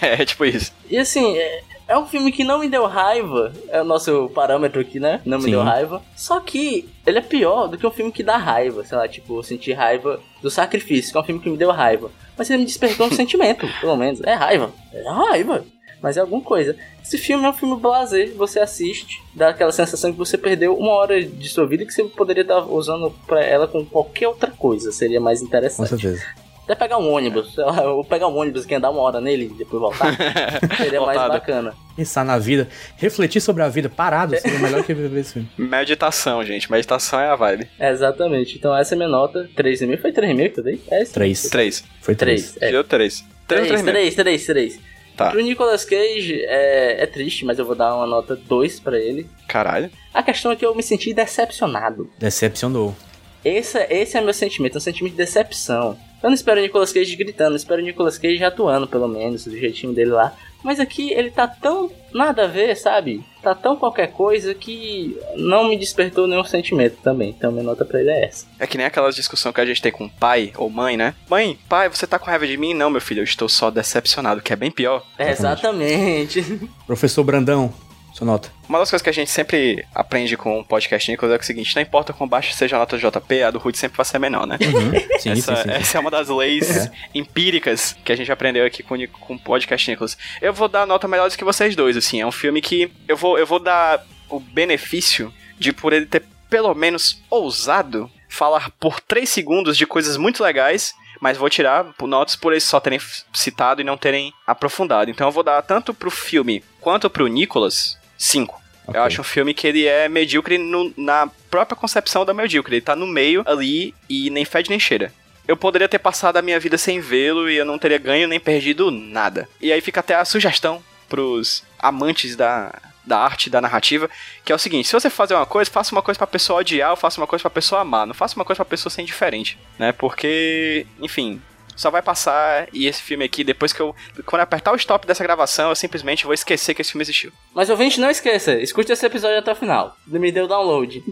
[0.00, 0.72] é, tipo isso.
[0.88, 3.52] E assim, é, é um filme que não me deu raiva.
[3.70, 5.20] É o nosso parâmetro aqui, né?
[5.24, 5.50] Não me Sim.
[5.52, 6.02] deu raiva.
[6.14, 8.84] Só que ele é pior do que um filme que dá raiva.
[8.84, 11.70] Sei lá, tipo, eu senti raiva do Sacrifício, que é um filme que me deu
[11.70, 12.10] raiva.
[12.36, 14.20] Mas ele me despertou um sentimento, pelo menos.
[14.22, 14.70] É raiva.
[14.92, 15.64] É raiva.
[16.02, 16.76] Mas é alguma coisa.
[17.02, 20.92] Esse filme é um filme blazer, você assiste, dá aquela sensação que você perdeu uma
[20.92, 24.92] hora de sua vida que você poderia estar usando pra ela com qualquer outra coisa.
[24.92, 25.88] Seria mais Com interessante.
[25.88, 26.22] certeza.
[26.68, 29.56] Até pegar um ônibus, sei lá, pegar um ônibus que andar uma hora nele e
[29.56, 30.14] depois voltar.
[30.76, 31.32] seria mais Voltado.
[31.32, 31.74] bacana.
[31.96, 35.48] Pensar na vida, refletir sobre a vida parado seria melhor que ver esse filme.
[35.56, 36.70] Meditação, gente.
[36.70, 37.66] Meditação é a vibe.
[37.80, 38.58] Exatamente.
[38.58, 39.48] Então essa é a minha nota.
[39.56, 39.98] 3,5.
[39.98, 40.82] Foi 3,5 que eu dei?
[40.90, 41.14] É isso.
[41.14, 41.42] Três.
[41.48, 41.84] Três.
[42.02, 42.52] Foi três.
[42.52, 42.62] 3.
[42.68, 42.70] É.
[42.70, 43.24] Deu três.
[43.46, 43.92] Três ou 3, três mesmo?
[43.92, 44.80] 3, 3, 3.
[45.16, 45.30] Tá.
[45.30, 49.26] Pro Nicolas Cage é, é triste, mas eu vou dar uma nota 2 pra ele.
[49.48, 49.90] Caralho.
[50.12, 52.10] A questão é que eu me senti decepcionado.
[52.18, 52.94] Decepcionou.
[53.42, 55.96] Esse, esse é meu sentimento, é um sentimento de decepção.
[56.22, 59.44] Eu não espero o Nicolas Cage gritando, eu espero o Nicolas Cage atuando, pelo menos,
[59.44, 60.34] do jeitinho dele lá.
[60.62, 63.22] Mas aqui ele tá tão nada a ver, sabe?
[63.42, 67.30] Tá tão qualquer coisa que não me despertou nenhum sentimento também.
[67.30, 68.46] Então minha nota pra ele é essa.
[68.58, 71.14] É que nem aquelas discussões que a gente tem com pai ou mãe, né?
[71.30, 72.74] Mãe, pai, você tá com raiva de mim?
[72.74, 75.04] Não, meu filho, eu estou só decepcionado, que é bem pior.
[75.16, 76.42] É, exatamente.
[76.86, 77.72] Professor Brandão,
[78.18, 78.50] sua nota.
[78.68, 81.74] Uma das coisas que a gente sempre aprende com o podcast Nicolas é, o seguinte:
[81.74, 84.18] não importa quão baixa seja a nota do JP, a do Rude sempre vai ser
[84.18, 84.58] menor, né?
[84.60, 85.18] Uhum.
[85.20, 85.70] Sim, essa, sim, sim.
[85.70, 89.88] essa é uma das leis empíricas que a gente aprendeu aqui com, com o podcast
[89.88, 90.18] Nicholas.
[90.42, 92.20] Eu vou dar nota melhor do que vocês dois, assim.
[92.20, 96.24] É um filme que eu vou, eu vou dar o benefício de por ele ter
[96.50, 100.94] pelo menos ousado falar por 3 segundos de coisas muito legais.
[101.20, 103.00] Mas vou tirar notas por eles só terem
[103.32, 105.10] citado e não terem aprofundado.
[105.10, 108.60] Então eu vou dar tanto pro filme quanto pro Nicholas 5.
[108.86, 108.98] Ok.
[108.98, 112.76] Eu acho um filme que ele é medíocre no- na própria concepção da medíocre.
[112.76, 115.12] Ele tá no meio ali e nem fede nem cheira.
[115.46, 118.38] Eu poderia ter passado a minha vida sem vê-lo e eu não teria ganho nem
[118.40, 119.48] perdido nada.
[119.60, 124.10] E aí fica até a sugestão pros amantes da, da arte da narrativa,
[124.44, 126.90] que é o seguinte, se você fazer uma coisa, faça uma coisa pra pessoa odiar
[126.90, 128.06] ou faça uma coisa pra pessoa amar.
[128.06, 129.90] Não faça uma coisa pra pessoa ser indiferente, né?
[129.92, 131.40] Porque, enfim,
[131.78, 133.94] só vai passar e esse filme aqui, depois que eu...
[134.26, 137.32] Quando eu apertar o stop dessa gravação, eu simplesmente vou esquecer que esse filme existiu.
[137.54, 139.96] Mas ouvinte, não esqueça, escute esse episódio até o final.
[140.06, 141.02] Me deu download.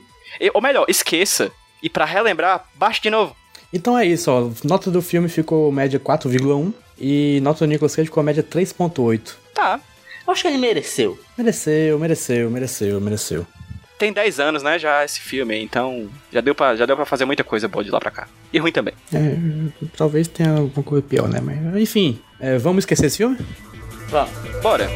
[0.40, 1.50] E- ou melhor, esqueça.
[1.82, 3.36] E pra relembrar, baixe de novo.
[3.72, 4.50] Então é isso, ó.
[4.64, 9.34] Nota do filme ficou média 4,1 e nota do Nicolas Cage ficou média 3,8.
[9.54, 9.80] Tá.
[10.26, 11.18] Eu acho que ele mereceu.
[11.38, 13.46] Mereceu, mereceu, mereceu, mereceu.
[13.98, 17.24] Tem 10 anos, né, já esse filme, então já deu pra, já deu pra fazer
[17.24, 18.28] muita coisa boa de lá pra cá.
[18.52, 18.94] E ruim também.
[19.12, 19.36] É,
[19.96, 21.40] talvez tenha alguma coisa pior, né?
[21.40, 23.38] Mas, enfim, é, vamos esquecer esse filme?
[24.08, 24.30] Vamos.
[24.62, 24.88] Bora.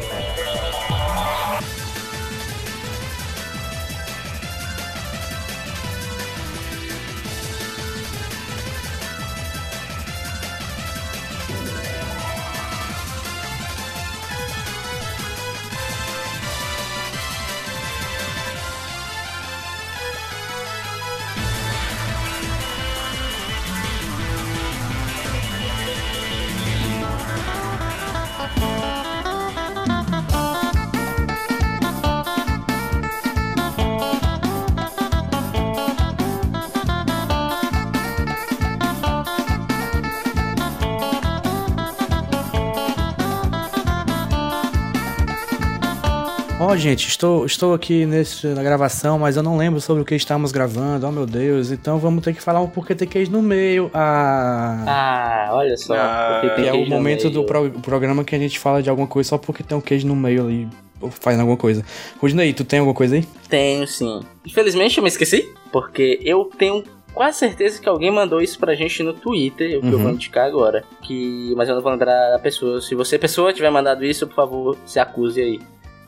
[46.81, 50.51] Gente, estou, estou aqui nesse, na gravação, mas eu não lembro sobre o que estamos
[50.51, 51.07] gravando.
[51.07, 51.71] Oh, meu Deus.
[51.71, 53.89] Então vamos ter que falar um porquê tem queijo no meio.
[53.93, 54.83] Ah.
[54.87, 55.93] Ah, olha só.
[55.95, 58.89] Ah, porque tem que é o momento do pro- programa que a gente fala de
[58.89, 60.67] alguma coisa só porque tem um queijo no meio ali.
[60.99, 61.83] Ou faz alguma coisa.
[62.19, 63.25] Rudinei, tu tem alguma coisa aí?
[63.49, 64.21] Tenho sim.
[64.45, 69.01] Infelizmente eu me esqueci, porque eu tenho quase certeza que alguém mandou isso pra gente
[69.03, 70.03] no Twitter, o que eu Uhum.
[70.03, 70.83] vou indicar agora.
[71.01, 72.79] Que, mas eu não vou lembrar a pessoa.
[72.81, 75.59] Se você, pessoa, tiver mandado isso, por favor, se acuse aí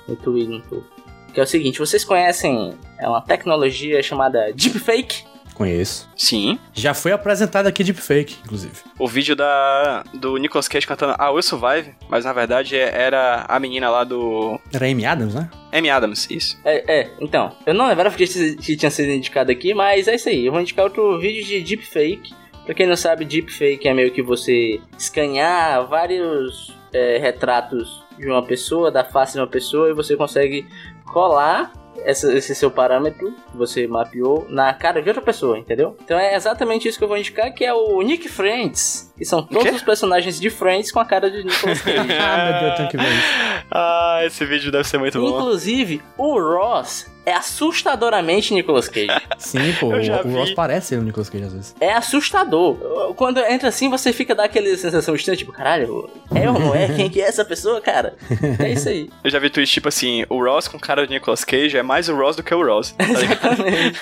[0.08, 0.50] no Twitter.
[0.50, 0.90] No Twitter.
[1.34, 5.24] Que é o seguinte, vocês conhecem é uma tecnologia chamada Deepfake?
[5.56, 6.10] Conheço.
[6.16, 6.58] Sim.
[6.74, 8.74] Já foi apresentado aqui Deepfake, inclusive.
[8.98, 13.46] O vídeo da do Nicolas Cage cantando I Will Survive, mas na verdade é- era
[13.48, 15.50] a menina lá do Era Amy Adams, né?
[15.72, 16.58] Amy Adams, isso.
[16.66, 18.26] É, é, então, eu não lembrava que,
[18.56, 20.46] que tinha sido indicado aqui, mas é isso aí.
[20.46, 22.34] Eu vou indicar outro vídeo de deepfake.
[22.66, 28.44] Pra quem não sabe, deepfake é meio que você escanear vários é, retratos de uma
[28.44, 30.68] pessoa, da face de uma pessoa, e você consegue
[31.12, 31.72] colar
[32.04, 35.96] essa- esse seu parâmetro que você mapeou na cara de outra pessoa, entendeu?
[36.04, 39.44] Então é exatamente isso que eu vou indicar, que é o Nick Friends, que são
[39.44, 41.98] todos os personagens de Friends com a cara de Nicolas Cage.
[42.20, 43.28] Ah, meu Deus, eu tenho que ver isso.
[43.72, 45.28] Ah, esse vídeo deve ser muito bom.
[45.40, 49.08] Inclusive, o Ross é assustadoramente Nicolas Cage.
[49.38, 50.36] Sim, pô, o, o.
[50.36, 51.76] Ross parece o Nicolas Cage às vezes.
[51.80, 53.14] É assustador.
[53.16, 56.88] Quando entra assim, você fica daquela sensação estranha, tipo, caralho, é ou não é?
[56.94, 58.16] Quem que é essa pessoa, cara?
[58.60, 59.10] É isso aí.
[59.24, 62.10] Eu já vi tweet tipo assim, o Ross com cara de Nicolas Cage é mais
[62.10, 62.92] o Ross do que o Ross.
[62.92, 63.06] tá?
[63.06, 64.02] Exatamente.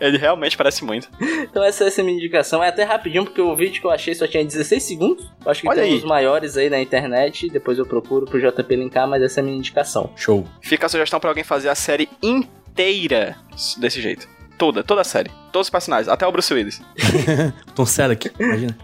[0.00, 1.08] Ele realmente parece muito.
[1.20, 2.62] Então essa é essa minha indicação.
[2.62, 5.30] É até rapidinho, porque o vídeo que eu achei só tinha 16 segundos.
[5.44, 5.98] Eu acho que Olha tem aí.
[5.98, 7.48] uns maiores aí na internet.
[7.48, 10.10] Depois eu procuro pro JP linkar, mas essa é a minha indicação.
[10.16, 10.46] Show.
[10.60, 13.36] Fica a sugestão pra alguém fazer a série inteira
[13.78, 14.28] desse jeito.
[14.58, 15.30] Toda, toda a série.
[15.52, 16.80] Todos os personagens, até o Bruce Willis.
[17.74, 18.76] Tom Selleck, imagina.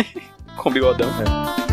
[0.56, 1.08] Com bigodão.
[1.08, 1.67] É,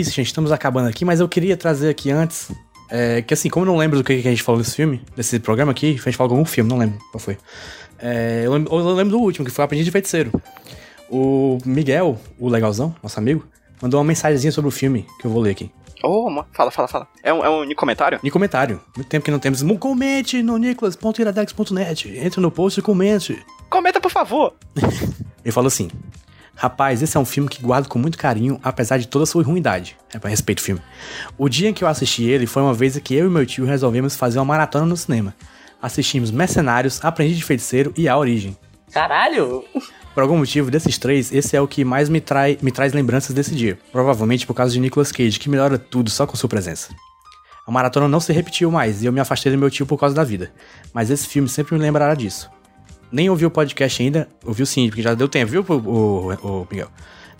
[0.00, 0.26] isso, gente.
[0.26, 2.50] Estamos acabando aqui, mas eu queria trazer aqui antes.
[2.90, 5.02] É, que assim, como eu não lembro do que que a gente falou desse filme,
[5.14, 7.36] desse programa aqui, a gente falou algum filme, não lembro qual foi.
[7.98, 10.32] É, eu, lembro, eu lembro do último, que foi o Aprendiz de Feiticeiro.
[11.10, 13.46] O Miguel, o legalzão, nosso amigo,
[13.82, 15.70] mandou uma mensagenzinha sobre o filme, que eu vou ler aqui.
[16.02, 17.08] Oh, fala, fala, fala.
[17.22, 18.20] É um, é um comentário?
[18.22, 18.80] E comentário.
[18.94, 19.62] Muito tempo que não temos.
[19.78, 22.16] Comente no nicolas.iradex.net.
[22.18, 23.44] Entre no post e comente.
[23.68, 24.54] Comenta, por favor.
[25.44, 25.90] Ele falou assim:
[26.60, 29.44] Rapaz, esse é um filme que guardo com muito carinho, apesar de toda a sua
[29.44, 29.96] ruindade.
[30.12, 30.82] É pra respeito o filme.
[31.38, 33.64] O dia em que eu assisti ele foi uma vez que eu e meu tio
[33.64, 35.32] resolvemos fazer uma maratona no cinema.
[35.80, 38.56] Assistimos Mercenários, Aprendiz de Feiticeiro e A Origem.
[38.92, 39.64] Caralho!
[40.12, 43.32] Por algum motivo, desses três, esse é o que mais me, trai, me traz lembranças
[43.32, 43.78] desse dia.
[43.92, 46.88] Provavelmente por causa de Nicolas Cage, que melhora tudo só com sua presença.
[47.64, 50.12] A maratona não se repetiu mais e eu me afastei do meu tio por causa
[50.12, 50.50] da vida.
[50.92, 52.50] Mas esse filme sempre me lembrará disso.
[53.10, 56.32] Nem ouvi o podcast ainda, ouviu sim, porque já deu tempo, viu, o, o-
[56.62, 56.88] o Miguel?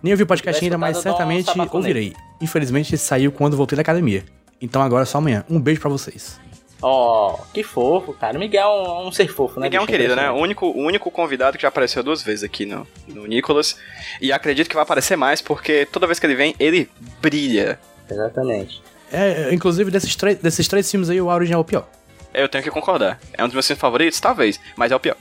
[0.02, 2.14] Nem ouvi o podcast ainda, mas um certamente ouvirei.
[2.40, 4.24] Infelizmente, saiu quando voltei da academia.
[4.60, 5.44] Então agora é só amanhã.
[5.50, 6.40] Um beijo pra vocês.
[6.80, 8.36] Ó, que fofo, cara.
[8.36, 8.68] O Miguel é
[9.02, 9.66] um, um ser fofo, né?
[9.66, 10.30] Miguel é um querido, né?
[10.30, 13.76] O único, o único convidado que já apareceu duas vezes aqui no, no Nicolas.
[14.20, 16.88] E acredito que vai aparecer mais, porque toda vez que ele vem, ele
[17.20, 17.80] brilha.
[18.08, 18.80] Exatamente.
[19.12, 21.88] É, inclusive, desses, três- desses três filmes aí, o Origin é o pior.
[22.32, 23.18] Eu tenho que concordar.
[23.32, 25.16] É um dos meus filmes favoritos, talvez, mas é o pior.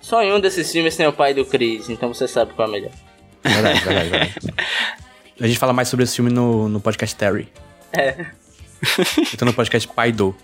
[0.00, 2.70] Só em um desses filmes tem o pai do Chris, então você sabe qual é
[2.70, 2.90] o melhor.
[3.44, 4.34] Verdade, verdade, verdade.
[5.40, 7.48] A gente fala mais sobre esse filme no, no podcast Terry.
[7.92, 8.26] É.
[9.32, 10.34] Então no podcast Pai Do.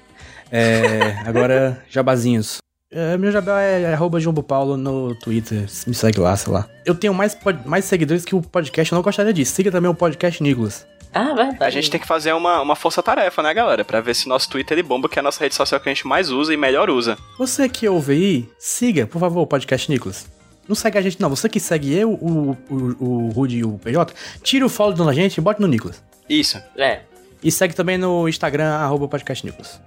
[0.51, 2.59] É, agora, jabazinhos.
[2.91, 5.67] É, meu jabá é, é arroba Jumbo Paulo no Twitter.
[5.87, 6.67] Me segue lá, sei lá.
[6.87, 7.37] Eu tenho mais,
[7.67, 9.55] mais seguidores que o podcast, eu não gostaria disso.
[9.55, 10.87] Siga também o podcast Nicolas.
[11.13, 11.65] Ah, verdade.
[11.65, 13.85] A gente tem que fazer uma, uma força-tarefa, né, galera?
[13.85, 15.93] Pra ver se nosso Twitter ele bomba, que é a nossa rede social que a
[15.93, 17.17] gente mais usa e melhor usa.
[17.39, 20.27] Você que ouve aí, siga, por favor, o podcast Nicolas.
[20.69, 21.31] Não segue a gente, não.
[21.31, 25.13] Você que segue eu, o, o, o Rudy e o PJ, tira o follow da
[25.13, 26.03] gente e bota no Nicolas.
[26.29, 26.63] Isso.
[26.77, 27.01] É.
[27.43, 29.81] E segue também no Instagram, arroba podcast Nicolas.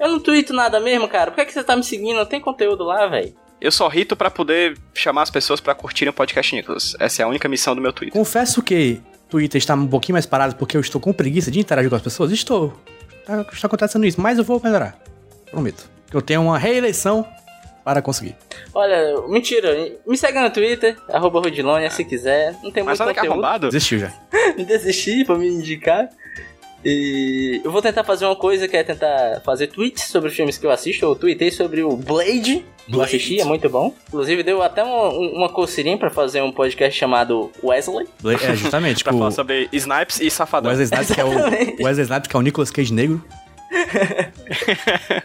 [0.00, 1.30] Eu não tweeto nada mesmo, cara.
[1.30, 2.16] Por que, que você tá me seguindo?
[2.16, 3.34] Não tem conteúdo lá, velho.
[3.60, 6.96] Eu só rito pra poder chamar as pessoas pra curtirem o podcast Nicolas.
[6.98, 8.18] Essa é a única missão do meu Twitter.
[8.18, 9.00] Confesso que
[9.32, 12.02] Twitter está um pouquinho mais parado porque eu estou com preguiça de interagir com as
[12.02, 12.30] pessoas.
[12.30, 12.72] Estou.
[13.24, 14.96] Tá- Está acontecendo isso, mas eu vou melhorar.
[15.50, 15.88] Prometo.
[16.12, 17.26] Eu tenho uma reeleição
[17.82, 18.36] para conseguir.
[18.74, 19.70] Olha, mentira.
[20.06, 22.54] Me segue no Twitter, arroba Rodilonia, se quiser.
[22.62, 23.32] Não tem Mas muito olha que conteúdo.
[23.44, 23.66] arrombado.
[23.68, 24.12] Desistiu já.
[24.56, 26.08] me desistir pra me indicar.
[26.84, 30.66] E eu vou tentar fazer uma coisa que é tentar fazer tweets sobre filmes que
[30.66, 31.04] eu assisto.
[31.04, 33.16] Eu tweetei sobre o Blade, que eu Blade.
[33.16, 33.94] assisti, é muito bom.
[34.08, 38.06] Inclusive deu até uma, uma coceirinha pra fazer um podcast chamado Wesley.
[38.24, 39.02] É, justamente.
[39.04, 40.70] Pra tipo, falar sobre Snipes e Safadão.
[40.70, 41.84] Wesley Snipes, que é o.
[41.84, 43.22] Wesley Snipes, que é o Nicolas Cage negro.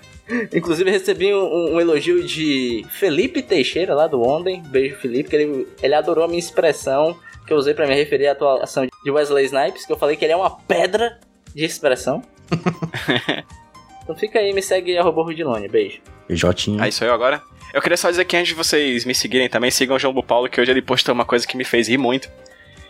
[0.54, 4.62] Inclusive recebi um, um elogio de Felipe Teixeira, lá do Onden.
[4.62, 8.28] Beijo, Felipe, que ele, ele adorou a minha expressão que eu usei pra me referir
[8.28, 11.18] à atuação de Wesley Snipes, que eu falei que ele é uma pedra
[11.58, 12.22] de expressão.
[14.04, 15.68] então fica aí, me segue arroba Rudilone.
[15.68, 16.00] Beijo.
[16.30, 16.82] Jotinho.
[16.82, 17.42] Aí sou eu agora.
[17.74, 20.22] Eu queria só dizer que antes de vocês me seguirem também, sigam o João do
[20.22, 22.30] Paulo, que hoje ele postou uma coisa que me fez rir muito.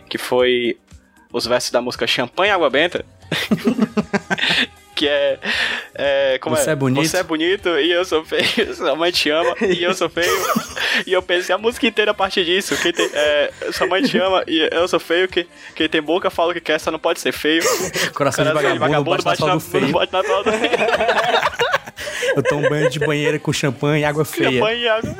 [0.08, 0.78] Que foi
[1.32, 3.06] os versos da música Champanhe Água Benta.
[4.98, 5.38] que é,
[5.94, 6.38] é.
[6.40, 6.72] Como Você é?
[6.72, 7.06] é bonito.
[7.06, 8.74] Você é bonito e eu sou feio.
[8.74, 10.28] Sua mãe te ama e eu sou feio.
[11.06, 12.76] e eu pensei a música inteira a partir disso.
[12.82, 15.28] Quem tem, é, sua mãe te ama e eu sou feio.
[15.28, 15.46] Que,
[15.76, 17.62] quem tem boca fala o que quer, só não pode ser feio.
[18.12, 19.92] Coração de Coração vagabundo, bate na do feio.
[19.92, 20.72] bate na sola do feio.
[22.34, 24.52] Eu tomo um banho de banheira com champanhe e água feia.
[24.52, 25.16] Champanhe e água.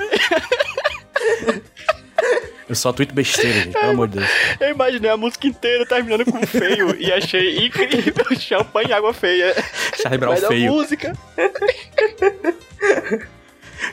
[2.68, 4.30] Eu só tweet besteira, gente, pelo amor de Deus.
[4.60, 9.54] Eu imaginei a música inteira terminando com feio e achei incrível champanhe e água feia.
[10.00, 10.72] Charlie Brown feio.
[10.72, 11.16] música.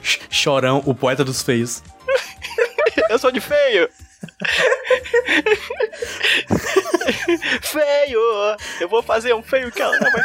[0.03, 1.82] Ch- Chorão, o poeta dos feios.
[3.09, 3.88] Eu sou de feio.
[7.61, 8.19] feio.
[8.80, 10.21] Eu vou fazer um feio que ela não vai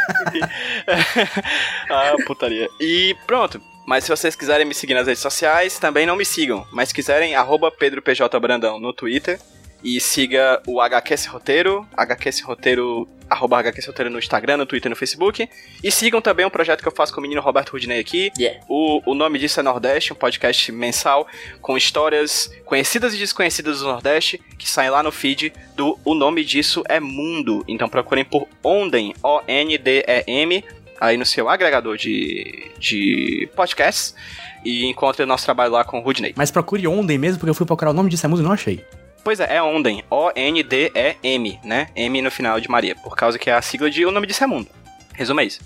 [1.89, 2.67] ah, putaria.
[2.79, 3.61] E pronto.
[3.85, 6.65] Mas se vocês quiserem me seguir nas redes sociais, também não me sigam.
[6.71, 9.39] Mas se quiserem, arroba PedroPJBrandão no Twitter.
[9.83, 14.91] E siga o HQS Roteiro, HQS Roteiro, arroba HQS Roteiro no Instagram, no Twitter e
[14.91, 15.49] no Facebook.
[15.83, 18.31] E sigam também um projeto que eu faço com o menino Roberto Rudinei aqui.
[18.37, 18.63] Yeah.
[18.69, 21.27] O, o nome disso é Nordeste, um podcast mensal
[21.61, 26.45] com histórias conhecidas e desconhecidas do Nordeste que saem lá no feed do O Nome
[26.45, 27.65] Disso é Mundo.
[27.67, 30.63] Então procurem por Onden, O-N-D-E-M,
[31.01, 34.15] aí no seu agregador de, de podcasts.
[34.63, 36.33] E encontre o nosso trabalho lá com o Rudney.
[36.37, 38.53] Mas procure Onden mesmo, porque eu fui procurar o nome disso, a música e não
[38.53, 38.85] achei.
[39.23, 41.87] Pois é, é Onden, O-N-D-E-M, né?
[41.95, 44.43] M no final de Maria, por causa que é a sigla de O Nome Disso
[44.43, 44.67] é Mundo.
[45.13, 45.61] Resumo é isso.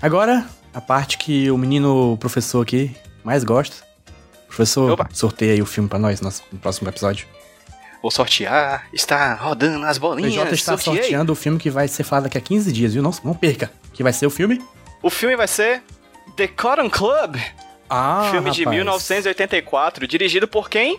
[0.00, 3.84] Agora, a parte que o menino professor aqui mais gosta.
[4.46, 5.08] Professor, Opa.
[5.12, 6.30] sorteia aí o filme pra nós no
[6.60, 7.26] próximo episódio.
[8.00, 10.32] Vou sortear, está rodando as O bolinhas.
[10.34, 11.02] PJ está sorteei.
[11.02, 13.02] sorteando o filme que vai ser falado daqui a 15 dias, viu?
[13.02, 13.72] Não, não perca.
[13.92, 14.62] Que vai ser o filme?
[15.06, 15.82] O filme vai ser
[16.36, 17.36] The Cotton Club,
[17.88, 18.76] Ah, filme de rapaz.
[18.76, 20.98] 1984, dirigido por quem?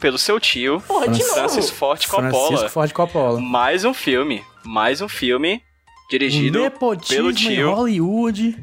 [0.00, 1.34] Pelo seu tio, Porra, de novo.
[1.34, 2.30] Francis Ford Coppola.
[2.32, 3.40] Francisco Ford Coppola.
[3.40, 5.62] Mais um filme, mais um filme
[6.10, 8.58] dirigido Nepotismo pelo em tio, Hollywood.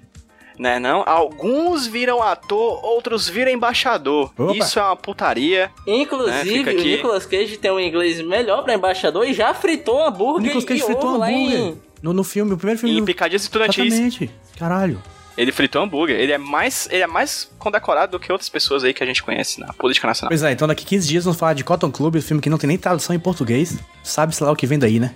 [0.57, 1.03] né não?
[1.05, 4.33] Alguns viram ator, outros viram embaixador.
[4.37, 4.55] Opa.
[4.57, 5.71] Isso é uma putaria.
[5.85, 6.83] Inclusive, É, fica o.
[6.83, 10.85] Nicolas Cage tem um inglês melhor pra embaixador e já fritou hambúrguer Nicolas Cage e
[10.85, 11.59] fritou ovo lá hambúrguer.
[11.59, 11.88] em...
[12.01, 12.95] No, no filme, o primeiro filme.
[12.95, 14.31] Em do- Picadilhas Estudantis, Exatamente.
[14.57, 15.01] Caralho.
[15.37, 16.17] ele fritou hambúrguer.
[16.19, 19.21] Ele é mais, ele é mais condecorado do que outras pessoas aí que a gente
[19.23, 20.29] conhece na política nacional.
[20.29, 22.57] Pois é, então daqui 15 dias vamos falar de Cotton Club, o filme que não
[22.57, 23.77] tem nem tradução em português.
[24.03, 25.13] Sabe-se lá o que vem daí, né?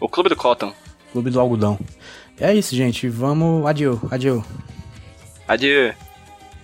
[0.00, 0.72] O Clube do Cotton.
[1.12, 1.78] Clube do Algodão.
[2.40, 3.08] É isso, gente.
[3.08, 3.66] Vamos.
[3.66, 4.44] Adieu, adieu.
[5.48, 5.92] Adieu.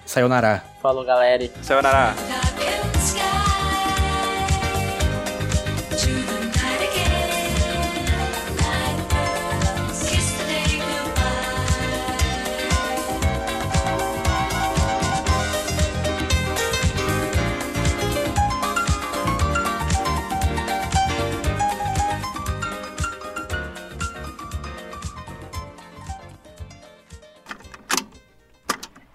[0.07, 0.63] Sayonara.
[0.83, 1.51] Falou, galera.
[1.63, 2.15] Sayonara.
[2.29, 2.54] Dark